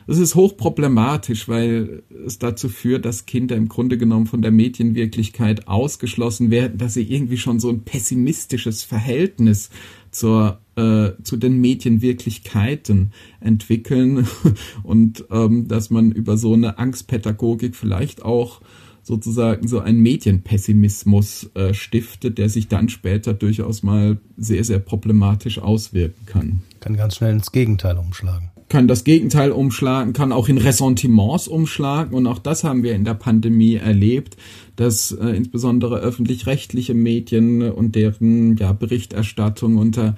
Das 0.07 0.17
ist 0.17 0.35
hochproblematisch, 0.35 1.47
weil 1.47 2.03
es 2.25 2.39
dazu 2.39 2.69
führt, 2.69 3.05
dass 3.05 3.25
Kinder 3.25 3.55
im 3.55 3.69
Grunde 3.69 3.97
genommen 3.97 4.25
von 4.25 4.41
der 4.41 4.51
Medienwirklichkeit 4.51 5.67
ausgeschlossen 5.67 6.51
werden, 6.51 6.77
dass 6.77 6.95
sie 6.95 7.03
irgendwie 7.03 7.38
schon 7.38 7.59
so 7.59 7.69
ein 7.69 7.81
pessimistisches 7.81 8.83
Verhältnis 8.83 9.69
zur 10.12 10.59
äh, 10.75 11.12
zu 11.23 11.38
den 11.38 11.59
Medienwirklichkeiten 11.62 13.12
entwickeln 13.39 14.27
und 14.83 15.25
ähm, 15.29 15.67
dass 15.67 15.89
man 15.89 16.12
über 16.12 16.38
so 16.38 16.53
eine 16.53 16.77
Angstpädagogik 16.77 17.75
vielleicht 17.75 18.23
auch 18.23 18.62
sozusagen 19.03 19.67
so 19.67 19.79
einen 19.79 19.99
Medienpessimismus 19.99 21.49
äh, 21.55 21.73
stiftet, 21.73 22.38
der 22.38 22.49
sich 22.49 22.67
dann 22.67 22.89
später 22.89 23.33
durchaus 23.33 23.83
mal 23.83 24.19
sehr, 24.38 24.63
sehr 24.63 24.79
problematisch 24.79 25.59
auswirken 25.59 26.25
kann. 26.25 26.62
Kann 26.79 26.95
ganz 26.95 27.15
schnell 27.15 27.33
ins 27.33 27.51
Gegenteil 27.51 27.97
umschlagen 27.97 28.51
kann 28.69 28.88
das 28.88 29.03
Gegenteil 29.03 29.51
umschlagen, 29.51 30.13
kann 30.13 30.32
auch 30.32 30.47
in 30.47 30.58
Ressentiments 30.58 31.47
umschlagen. 31.47 32.15
Und 32.15 32.27
auch 32.27 32.39
das 32.39 32.63
haben 32.63 32.84
wir 32.84 32.93
in 32.93 33.03
der 33.03 33.15
Pandemie 33.15 33.75
erlebt, 33.75 34.38
dass 34.75 35.12
äh, 35.12 35.29
insbesondere 35.29 35.99
öffentlich-rechtliche 35.99 36.93
Medien 36.93 37.63
und 37.63 37.95
deren 37.95 38.55
ja, 38.58 38.71
Berichterstattung 38.71 39.77
unter 39.77 40.15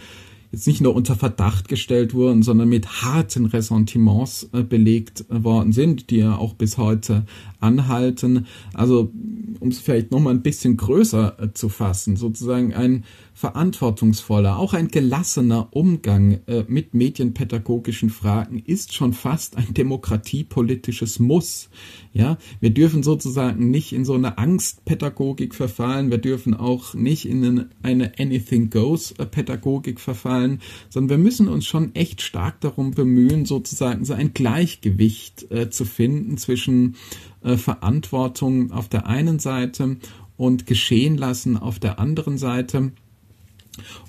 jetzt 0.51 0.67
nicht 0.67 0.81
nur 0.81 0.93
unter 0.93 1.15
Verdacht 1.15 1.69
gestellt 1.69 2.13
wurden, 2.13 2.43
sondern 2.43 2.67
mit 2.67 3.03
harten 3.03 3.45
Ressentiments 3.45 4.49
äh, 4.51 4.63
belegt 4.63 5.25
worden 5.29 5.71
sind, 5.71 6.09
die 6.09 6.17
ja 6.17 6.35
auch 6.35 6.53
bis 6.53 6.77
heute 6.77 7.25
anhalten. 7.59 8.47
Also 8.73 9.11
um 9.59 9.69
es 9.69 9.79
vielleicht 9.79 10.11
nochmal 10.11 10.33
ein 10.33 10.41
bisschen 10.41 10.75
größer 10.75 11.37
äh, 11.39 11.53
zu 11.53 11.69
fassen, 11.69 12.17
sozusagen 12.17 12.73
ein 12.73 13.05
verantwortungsvoller, 13.41 14.57
auch 14.57 14.75
ein 14.75 14.89
gelassener 14.89 15.69
Umgang 15.71 16.41
äh, 16.45 16.63
mit 16.67 16.93
medienpädagogischen 16.93 18.11
Fragen 18.11 18.59
ist 18.59 18.93
schon 18.93 19.13
fast 19.13 19.57
ein 19.57 19.73
demokratiepolitisches 19.73 21.17
Muss. 21.17 21.69
Ja, 22.13 22.37
wir 22.59 22.69
dürfen 22.69 23.01
sozusagen 23.01 23.71
nicht 23.71 23.93
in 23.93 24.05
so 24.05 24.13
eine 24.13 24.37
Angstpädagogik 24.37 25.55
verfallen, 25.55 26.11
wir 26.11 26.19
dürfen 26.19 26.53
auch 26.53 26.93
nicht 26.93 27.27
in 27.27 27.65
eine 27.81 28.11
Anything 28.19 28.69
Goes 28.69 29.13
äh, 29.13 29.25
Pädagogik 29.25 29.99
verfallen, 29.99 30.61
sondern 30.89 31.17
wir 31.17 31.23
müssen 31.23 31.47
uns 31.47 31.65
schon 31.65 31.95
echt 31.95 32.21
stark 32.21 32.61
darum 32.61 32.91
bemühen, 32.91 33.45
sozusagen 33.45 34.05
so 34.05 34.13
ein 34.13 34.35
Gleichgewicht 34.35 35.51
äh, 35.51 35.71
zu 35.71 35.85
finden 35.85 36.37
zwischen 36.37 36.95
äh, 37.43 37.57
Verantwortung 37.57 38.71
auf 38.71 38.87
der 38.87 39.07
einen 39.07 39.39
Seite 39.39 39.97
und 40.37 40.67
geschehen 40.67 41.17
lassen 41.17 41.57
auf 41.57 41.79
der 41.79 41.99
anderen 41.99 42.37
Seite 42.37 42.91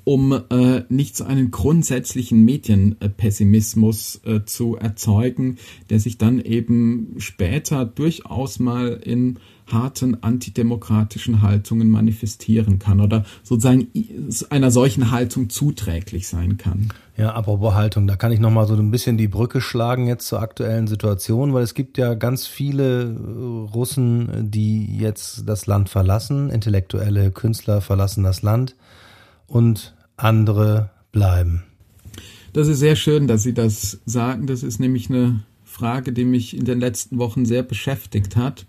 um 0.05 0.33
äh, 0.33 0.83
nicht 0.89 1.17
so 1.17 1.25
einen 1.25 1.51
grundsätzlichen 1.51 2.45
Medienpessimismus 2.45 4.21
äh, 4.25 4.45
zu 4.45 4.77
erzeugen, 4.77 5.59
der 5.91 6.01
sich 6.01 6.19
dann 6.19 6.41
eben 6.41 7.15
später 7.19 7.85
durchaus 7.85 8.59
mal 8.59 9.01
in 9.03 9.39
harten 9.71 10.23
antidemokratischen 10.23 11.41
Haltungen 11.41 11.89
manifestieren 11.89 12.79
kann 12.79 13.01
oder 13.01 13.25
sozusagen 13.43 13.89
einer 14.51 14.71
solchen 14.71 15.11
Haltung 15.11 15.49
zuträglich 15.49 16.29
sein 16.29 16.59
kann. 16.59 16.89
Ja, 17.17 17.35
apropos 17.35 17.75
Haltung, 17.75 18.07
da 18.07 18.17
kann 18.17 18.33
ich 18.33 18.41
nochmal 18.41 18.67
so 18.67 18.75
ein 18.75 18.91
bisschen 18.91 19.17
die 19.17 19.29
Brücke 19.29 19.61
schlagen 19.61 20.09
jetzt 20.09 20.27
zur 20.27 20.41
aktuellen 20.41 20.89
Situation, 20.89 21.55
weil 21.55 21.63
es 21.63 21.75
gibt 21.75 21.97
ja 21.97 22.15
ganz 22.15 22.47
viele 22.47 23.03
äh, 23.05 23.73
Russen, 23.73 24.51
die 24.51 24.99
jetzt 24.99 25.49
das 25.49 25.67
Land 25.67 25.89
verlassen, 25.89 26.51
intellektuelle 26.51 27.31
Künstler 27.31 27.81
verlassen 27.81 28.25
das 28.25 28.43
Land 28.43 28.75
und 29.53 29.95
andere 30.17 30.91
bleiben. 31.13 31.65
Das 32.53 32.69
ist 32.69 32.79
sehr 32.79 32.97
schön, 32.97 33.27
dass 33.27 33.43
Sie 33.43 33.55
das 33.55 34.01
sagen. 34.07 34.47
Das 34.47 34.63
ist 34.63 34.81
nämlich 34.81 35.11
eine 35.11 35.45
Frage, 35.65 36.13
die 36.13 36.25
mich 36.25 36.57
in 36.57 36.65
den 36.65 36.81
letzten 36.81 37.19
Wochen 37.19 37.45
sehr 37.45 37.63
beschäftigt 37.63 38.37
hat. 38.37 38.67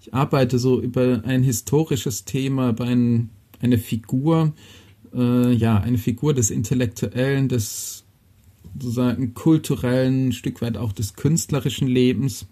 Ich 0.00 0.14
arbeite 0.14 0.58
so 0.58 0.80
über 0.80 1.22
ein 1.24 1.42
historisches 1.42 2.24
Thema, 2.24 2.70
über 2.70 2.84
ein, 2.84 3.30
eine 3.60 3.78
Figur, 3.78 4.52
äh, 5.14 5.52
ja, 5.52 5.78
eine 5.78 5.98
Figur 5.98 6.34
des 6.34 6.50
Intellektuellen, 6.50 7.48
des 7.48 8.04
sozusagen 8.74 9.34
kulturellen, 9.34 10.28
ein 10.28 10.32
Stück 10.32 10.62
weit 10.62 10.78
auch 10.78 10.92
des 10.92 11.14
künstlerischen 11.14 11.88
Lebens, 11.88 12.46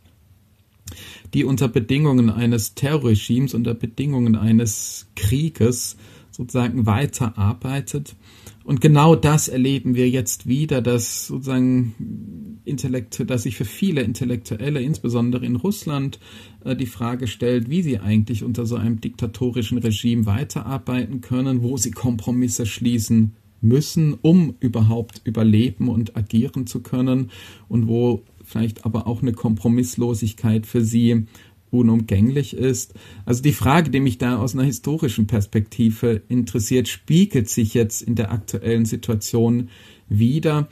die 1.32 1.44
unter 1.44 1.68
Bedingungen 1.68 2.28
eines 2.28 2.74
Terrorregimes, 2.74 3.54
unter 3.54 3.74
Bedingungen 3.74 4.36
eines 4.36 5.06
Krieges 5.16 5.96
sozusagen 6.40 6.86
weiterarbeitet. 6.86 8.16
Und 8.64 8.80
genau 8.80 9.14
das 9.14 9.48
erleben 9.48 9.94
wir 9.94 10.08
jetzt 10.08 10.46
wieder, 10.46 10.80
dass 10.80 11.26
sozusagen 11.26 12.60
Intellekt, 12.64 13.28
dass 13.28 13.42
sich 13.42 13.56
für 13.56 13.66
viele 13.66 14.00
Intellektuelle, 14.00 14.80
insbesondere 14.80 15.44
in 15.44 15.56
Russland, 15.56 16.18
äh, 16.64 16.74
die 16.74 16.86
Frage 16.86 17.26
stellt, 17.26 17.68
wie 17.68 17.82
sie 17.82 17.98
eigentlich 17.98 18.42
unter 18.42 18.64
so 18.64 18.76
einem 18.76 19.02
diktatorischen 19.02 19.76
Regime 19.76 20.24
weiterarbeiten 20.24 21.20
können, 21.20 21.62
wo 21.62 21.76
sie 21.76 21.90
Kompromisse 21.90 22.64
schließen 22.64 23.36
müssen, 23.60 24.14
um 24.22 24.54
überhaupt 24.60 25.20
überleben 25.24 25.88
und 25.88 26.16
agieren 26.16 26.66
zu 26.66 26.80
können 26.80 27.30
und 27.68 27.86
wo 27.86 28.22
vielleicht 28.42 28.86
aber 28.86 29.06
auch 29.06 29.20
eine 29.20 29.32
Kompromisslosigkeit 29.32 30.64
für 30.64 30.80
sie 30.80 31.26
unumgänglich 31.70 32.54
ist. 32.54 32.94
Also 33.24 33.42
die 33.42 33.52
Frage, 33.52 33.90
die 33.90 34.00
mich 34.00 34.18
da 34.18 34.38
aus 34.38 34.54
einer 34.54 34.64
historischen 34.64 35.26
Perspektive 35.26 36.22
interessiert, 36.28 36.88
spiegelt 36.88 37.48
sich 37.48 37.74
jetzt 37.74 38.02
in 38.02 38.14
der 38.14 38.32
aktuellen 38.32 38.84
Situation 38.84 39.68
wieder. 40.08 40.68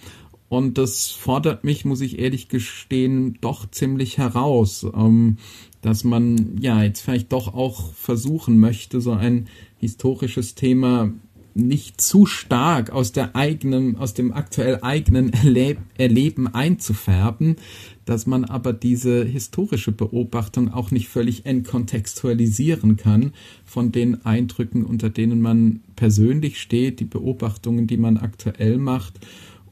Und 0.49 0.79
das 0.79 1.11
fordert 1.11 1.65
mich, 1.65 1.85
muss 1.85 2.01
ich 2.01 2.19
ehrlich 2.19 2.49
gestehen, 2.49 3.39
doch 3.41 3.71
ziemlich 3.71 4.17
heraus, 4.17 4.87
ähm, 4.95 5.37
dass 5.83 6.05
man 6.05 6.57
ja 6.61 6.83
jetzt 6.83 7.03
vielleicht 7.03 7.33
doch 7.33 7.53
auch 7.55 7.93
versuchen 7.93 8.59
möchte, 8.59 9.01
so 9.01 9.13
ein 9.13 9.49
historisches 9.77 10.55
Thema 10.55 11.13
nicht 11.59 12.01
zu 12.01 12.25
stark 12.25 12.91
aus 12.91 13.13
der 13.13 13.35
eigenen, 13.35 13.97
aus 13.97 14.15
dem 14.15 14.33
aktuell 14.33 14.79
eigenen 14.83 15.33
Erleb 15.33 15.79
Erleben 15.97 16.47
einzufärben, 16.47 17.57
dass 18.05 18.27
man 18.27 18.45
aber 18.45 18.73
diese 18.73 19.25
historische 19.25 19.93
Beobachtung 19.93 20.73
auch 20.73 20.91
nicht 20.91 21.09
völlig 21.09 21.45
entkontextualisieren 21.45 22.97
kann 22.97 23.33
von 23.65 23.93
den 23.93 24.25
Eindrücken, 24.25 24.85
unter 24.85 25.11
denen 25.11 25.43
man 25.43 25.81
persönlich 25.97 26.61
steht, 26.61 27.01
die 27.01 27.05
Beobachtungen, 27.05 27.87
die 27.87 27.99
man 27.99 28.17
aktuell 28.17 28.79
macht. 28.79 29.15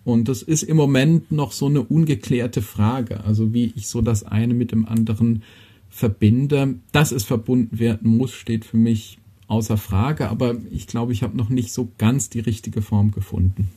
Und 0.05 0.29
das 0.29 0.43
ist 0.43 0.65
im 0.65 0.77
Moment 0.77 1.33
noch 1.33 1.53
so 1.53 1.67
eine 1.67 1.83
ungeklärte 1.83 2.63
Frage, 2.63 3.25
also 3.25 3.53
wie 3.55 3.73
ich 3.75 3.89
so 3.89 4.03
das 4.03 4.25
eine 4.25 4.55
mit 4.55 4.73
dem 4.73 4.87
anderen 4.87 5.43
verbinde. 5.89 6.77
Dass 6.93 7.13
es 7.13 7.25
verbunden 7.25 7.79
werden 7.79 8.17
muss, 8.17 8.33
steht 8.33 8.65
für 8.65 8.77
mich 8.77 9.19
außer 9.49 9.77
Frage, 9.77 10.29
aber 10.29 10.55
ich 10.71 10.87
glaube, 10.87 11.13
ich 11.13 11.23
habe 11.23 11.37
noch 11.37 11.49
nicht 11.49 11.73
so 11.73 11.89
ganz 11.99 12.29
die 12.31 12.41
richtige 12.41 12.83
Form 12.83 13.13
gefunden. 13.13 13.71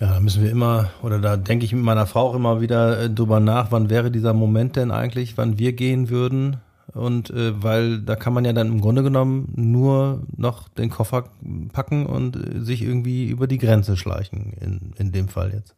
Ja, 0.00 0.14
da 0.14 0.20
müssen 0.20 0.42
wir 0.42 0.50
immer, 0.50 0.90
oder 1.02 1.18
da 1.18 1.36
denke 1.36 1.64
ich 1.64 1.72
mit 1.72 1.82
meiner 1.82 2.06
Frau 2.06 2.28
auch 2.28 2.34
immer 2.34 2.60
wieder 2.60 3.00
äh, 3.04 3.10
drüber 3.10 3.40
nach, 3.40 3.72
wann 3.72 3.88
wäre 3.88 4.10
dieser 4.10 4.34
Moment 4.34 4.76
denn 4.76 4.90
eigentlich, 4.90 5.38
wann 5.38 5.58
wir 5.58 5.72
gehen 5.72 6.10
würden. 6.10 6.58
Und 6.92 7.30
äh, 7.30 7.62
weil 7.62 8.00
da 8.00 8.14
kann 8.14 8.32
man 8.32 8.44
ja 8.44 8.52
dann 8.52 8.68
im 8.68 8.80
Grunde 8.80 9.02
genommen 9.02 9.52
nur 9.56 10.22
noch 10.36 10.68
den 10.68 10.90
Koffer 10.90 11.30
packen 11.72 12.06
und 12.06 12.36
äh, 12.36 12.60
sich 12.60 12.82
irgendwie 12.82 13.26
über 13.26 13.46
die 13.46 13.58
Grenze 13.58 13.96
schleichen, 13.96 14.52
in, 14.60 14.92
in 14.98 15.12
dem 15.12 15.28
Fall 15.28 15.52
jetzt. 15.52 15.74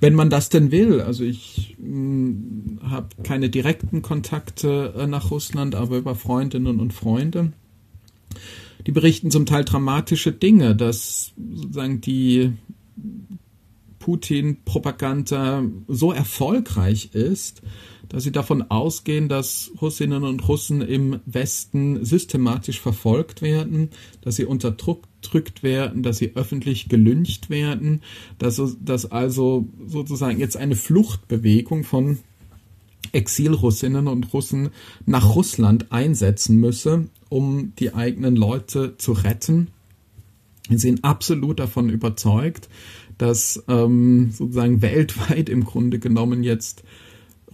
Wenn 0.00 0.14
man 0.14 0.30
das 0.30 0.48
denn 0.48 0.70
will, 0.70 1.00
also 1.00 1.24
ich 1.24 1.76
hm, 1.78 2.80
habe 2.82 3.08
keine 3.22 3.50
direkten 3.50 4.02
Kontakte 4.02 4.94
äh, 4.96 5.06
nach 5.06 5.30
Russland, 5.30 5.74
aber 5.74 5.98
über 5.98 6.14
Freundinnen 6.14 6.80
und 6.80 6.92
Freunde. 6.92 7.52
Die 8.86 8.92
berichten 8.92 9.30
zum 9.30 9.46
Teil 9.46 9.64
dramatische 9.64 10.32
Dinge, 10.32 10.76
dass 10.76 11.32
sozusagen 11.36 12.00
die 12.00 12.52
Putin-Propaganda 13.98 15.64
so 15.88 16.12
erfolgreich 16.12 17.10
ist, 17.12 17.62
dass 18.08 18.22
sie 18.22 18.30
davon 18.30 18.62
ausgehen, 18.70 19.28
dass 19.28 19.72
Russinnen 19.82 20.22
und 20.22 20.46
Russen 20.46 20.80
im 20.80 21.18
Westen 21.26 22.04
systematisch 22.04 22.80
verfolgt 22.80 23.42
werden, 23.42 23.90
dass 24.20 24.36
sie 24.36 24.44
unterdrückt 24.44 25.64
werden, 25.64 26.04
dass 26.04 26.18
sie 26.18 26.36
öffentlich 26.36 26.88
gelüncht 26.88 27.50
werden, 27.50 28.02
dass, 28.38 28.62
dass 28.80 29.10
also 29.10 29.66
sozusagen 29.86 30.38
jetzt 30.38 30.56
eine 30.56 30.76
Fluchtbewegung 30.76 31.82
von 31.82 32.18
Exilrussinnen 33.10 34.06
und 34.06 34.32
Russen 34.32 34.70
nach 35.04 35.34
Russland 35.34 35.90
einsetzen 35.90 36.60
müsse, 36.60 37.08
um 37.28 37.72
die 37.78 37.94
eigenen 37.94 38.36
Leute 38.36 38.96
zu 38.98 39.12
retten. 39.12 39.68
Sie 40.68 40.78
sind 40.78 41.04
absolut 41.04 41.60
davon 41.60 41.90
überzeugt, 41.90 42.68
dass 43.18 43.62
ähm, 43.68 44.30
sozusagen 44.32 44.82
weltweit 44.82 45.48
im 45.48 45.64
Grunde 45.64 45.98
genommen 45.98 46.42
jetzt 46.42 46.82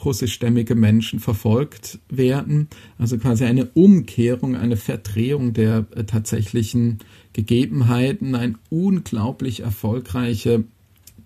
russischstämmige 0.05 0.75
Menschen 0.75 1.21
verfolgt 1.21 1.99
werden. 2.09 2.69
Also 2.99 3.19
quasi 3.19 3.45
eine 3.45 3.67
Umkehrung, 3.67 4.57
eine 4.57 4.77
Verdrehung 4.77 5.53
der 5.53 5.87
äh, 5.95 6.05
tatsächlichen 6.05 6.99
Gegebenheiten, 7.33 8.35
eine 8.35 8.55
unglaublich 8.71 9.61
erfolgreiche 9.61 10.65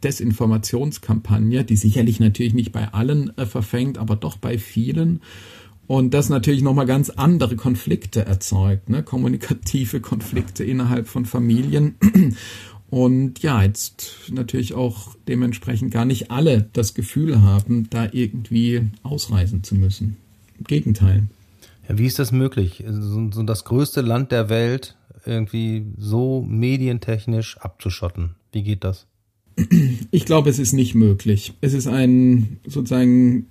Desinformationskampagne, 0.02 1.64
die 1.64 1.76
sicherlich 1.76 2.20
natürlich 2.20 2.54
nicht 2.54 2.72
bei 2.72 2.92
allen 2.92 3.36
äh, 3.38 3.46
verfängt, 3.46 3.98
aber 3.98 4.16
doch 4.16 4.36
bei 4.36 4.58
vielen. 4.58 5.20
Und 5.86 6.14
das 6.14 6.28
natürlich 6.28 6.62
nochmal 6.62 6.86
ganz 6.86 7.10
andere 7.10 7.56
Konflikte 7.56 8.26
erzeugt, 8.26 8.88
ne? 8.88 9.02
kommunikative 9.02 10.00
Konflikte 10.00 10.64
innerhalb 10.64 11.06
von 11.06 11.24
Familien. 11.24 11.94
Und 12.88 13.40
ja, 13.40 13.62
jetzt 13.62 14.30
natürlich 14.30 14.74
auch 14.74 15.16
dementsprechend 15.26 15.92
gar 15.92 16.04
nicht 16.04 16.30
alle 16.30 16.68
das 16.72 16.94
Gefühl 16.94 17.42
haben, 17.42 17.88
da 17.90 18.08
irgendwie 18.12 18.82
ausreisen 19.02 19.64
zu 19.64 19.74
müssen. 19.74 20.16
Im 20.58 20.64
Gegenteil. 20.64 21.24
Ja, 21.88 21.98
wie 21.98 22.06
ist 22.06 22.18
das 22.18 22.32
möglich? 22.32 22.84
So, 22.88 23.30
so 23.32 23.42
das 23.42 23.64
größte 23.64 24.00
Land 24.00 24.32
der 24.32 24.48
Welt 24.48 24.96
irgendwie 25.24 25.84
so 25.98 26.44
medientechnisch 26.48 27.58
abzuschotten. 27.58 28.36
Wie 28.52 28.62
geht 28.62 28.84
das? 28.84 29.06
Ich 30.10 30.24
glaube, 30.24 30.50
es 30.50 30.58
ist 30.58 30.72
nicht 30.72 30.94
möglich. 30.94 31.54
Es 31.60 31.72
ist 31.72 31.86
ein 31.86 32.58
sozusagen 32.66 33.46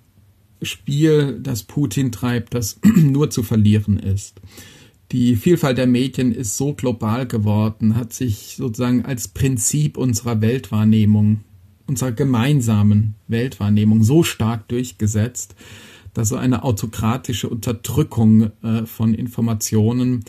Spiel, 0.65 1.39
das 1.41 1.63
Putin 1.63 2.11
treibt, 2.11 2.53
das 2.53 2.79
nur 2.95 3.29
zu 3.29 3.43
verlieren 3.43 3.99
ist. 3.99 4.41
Die 5.11 5.35
Vielfalt 5.35 5.77
der 5.77 5.87
Medien 5.87 6.33
ist 6.33 6.57
so 6.57 6.73
global 6.73 7.27
geworden, 7.27 7.95
hat 7.95 8.11
sich 8.11 8.55
sozusagen 8.57 9.05
als 9.05 9.27
Prinzip 9.27 9.97
unserer 9.97 10.41
Weltwahrnehmung, 10.41 11.41
unserer 11.85 12.11
gemeinsamen 12.11 13.15
Weltwahrnehmung 13.27 14.03
so 14.03 14.23
stark 14.23 14.67
durchgesetzt, 14.67 15.55
dass 16.13 16.29
so 16.29 16.37
eine 16.37 16.63
autokratische 16.63 17.49
Unterdrückung 17.49 18.51
äh, 18.63 18.85
von 18.85 19.13
Informationen 19.13 20.23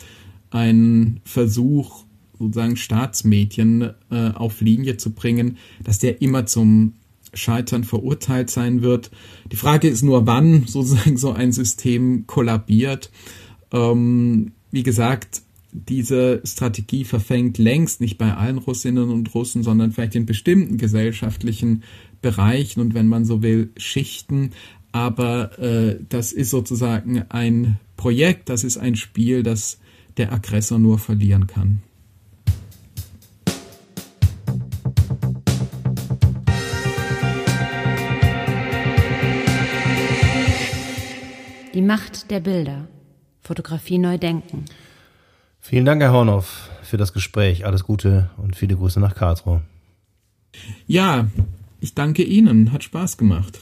ein 0.51 1.21
Versuch, 1.23 2.03
sozusagen 2.37 2.75
Staatsmedien 2.75 3.93
äh, 4.11 4.29
auf 4.29 4.61
Linie 4.61 4.97
zu 4.97 5.11
bringen, 5.11 5.57
dass 5.83 5.97
der 5.97 6.21
immer 6.21 6.45
zum 6.45 6.93
Scheitern 7.33 7.83
verurteilt 7.83 8.49
sein 8.49 8.81
wird. 8.81 9.11
Die 9.51 9.55
Frage 9.55 9.87
ist 9.87 10.03
nur, 10.03 10.25
wann 10.27 10.63
sozusagen 10.67 11.17
so 11.17 11.31
ein 11.31 11.51
System 11.51 12.25
kollabiert. 12.27 13.11
Ähm, 13.71 14.53
wie 14.71 14.83
gesagt, 14.83 15.41
diese 15.71 16.41
Strategie 16.43 17.03
verfängt 17.03 17.57
längst 17.57 18.01
nicht 18.01 18.17
bei 18.17 18.33
allen 18.33 18.57
Russinnen 18.57 19.09
und 19.09 19.33
Russen, 19.33 19.63
sondern 19.63 19.91
vielleicht 19.91 20.15
in 20.15 20.25
bestimmten 20.25 20.77
gesellschaftlichen 20.77 21.83
Bereichen 22.21 22.79
und 22.79 22.93
wenn 22.93 23.07
man 23.07 23.25
so 23.25 23.43
will, 23.43 23.71
Schichten. 23.77 24.51
Aber 24.91 25.59
äh, 25.59 25.99
das 26.09 26.31
ist 26.31 26.49
sozusagen 26.49 27.23
ein 27.29 27.79
Projekt, 27.97 28.49
das 28.49 28.63
ist 28.63 28.77
ein 28.77 28.95
Spiel, 28.95 29.43
das 29.43 29.79
der 30.17 30.33
Aggressor 30.33 30.79
nur 30.79 30.97
verlieren 30.97 31.47
kann. 31.47 31.83
Macht 41.87 42.29
der 42.31 42.41
Bilder. 42.41 42.89
Fotografie 43.41 43.97
neu 43.97 44.17
denken. 44.17 44.65
Vielen 45.61 45.85
Dank, 45.85 46.01
Herr 46.01 46.11
Hornoff, 46.11 46.69
für 46.81 46.97
das 46.97 47.13
Gespräch. 47.13 47.65
Alles 47.65 47.85
Gute 47.85 48.29
und 48.35 48.57
viele 48.57 48.75
Grüße 48.75 48.99
nach 48.99 49.15
Karlsruhe. 49.15 49.61
Ja, 50.85 51.27
ich 51.79 51.95
danke 51.95 52.23
Ihnen. 52.23 52.73
Hat 52.73 52.83
Spaß 52.83 53.15
gemacht. 53.15 53.61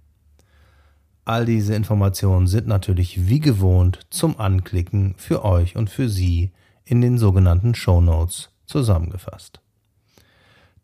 All 1.25 1.45
diese 1.45 1.73
Informationen 1.73 2.47
sind 2.47 2.67
natürlich 2.67 3.29
wie 3.29 3.39
gewohnt 3.39 3.99
zum 4.09 4.39
Anklicken 4.39 5.15
für 5.17 5.45
euch 5.45 5.77
und 5.77 5.89
für 5.89 6.09
Sie 6.09 6.51
in 6.83 6.99
den 6.99 7.17
sogenannten 7.17 7.75
Show 7.75 8.01
Notes 8.01 8.49
zusammengefasst. 8.65 9.61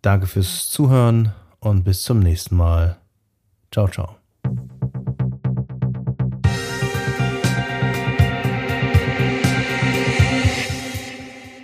Danke 0.01 0.27
fürs 0.27 0.69
Zuhören 0.69 1.33
und 1.59 1.83
bis 1.83 2.03
zum 2.03 2.19
nächsten 2.19 2.55
Mal. 2.55 2.97
Ciao, 3.71 3.89
ciao. 3.89 4.15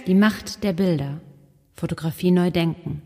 Die 0.06 0.16
Macht 0.16 0.64
der 0.64 0.74
Bilder. 0.74 1.22
Fotografie 1.76 2.32
neu 2.32 2.52
denken. 2.52 3.02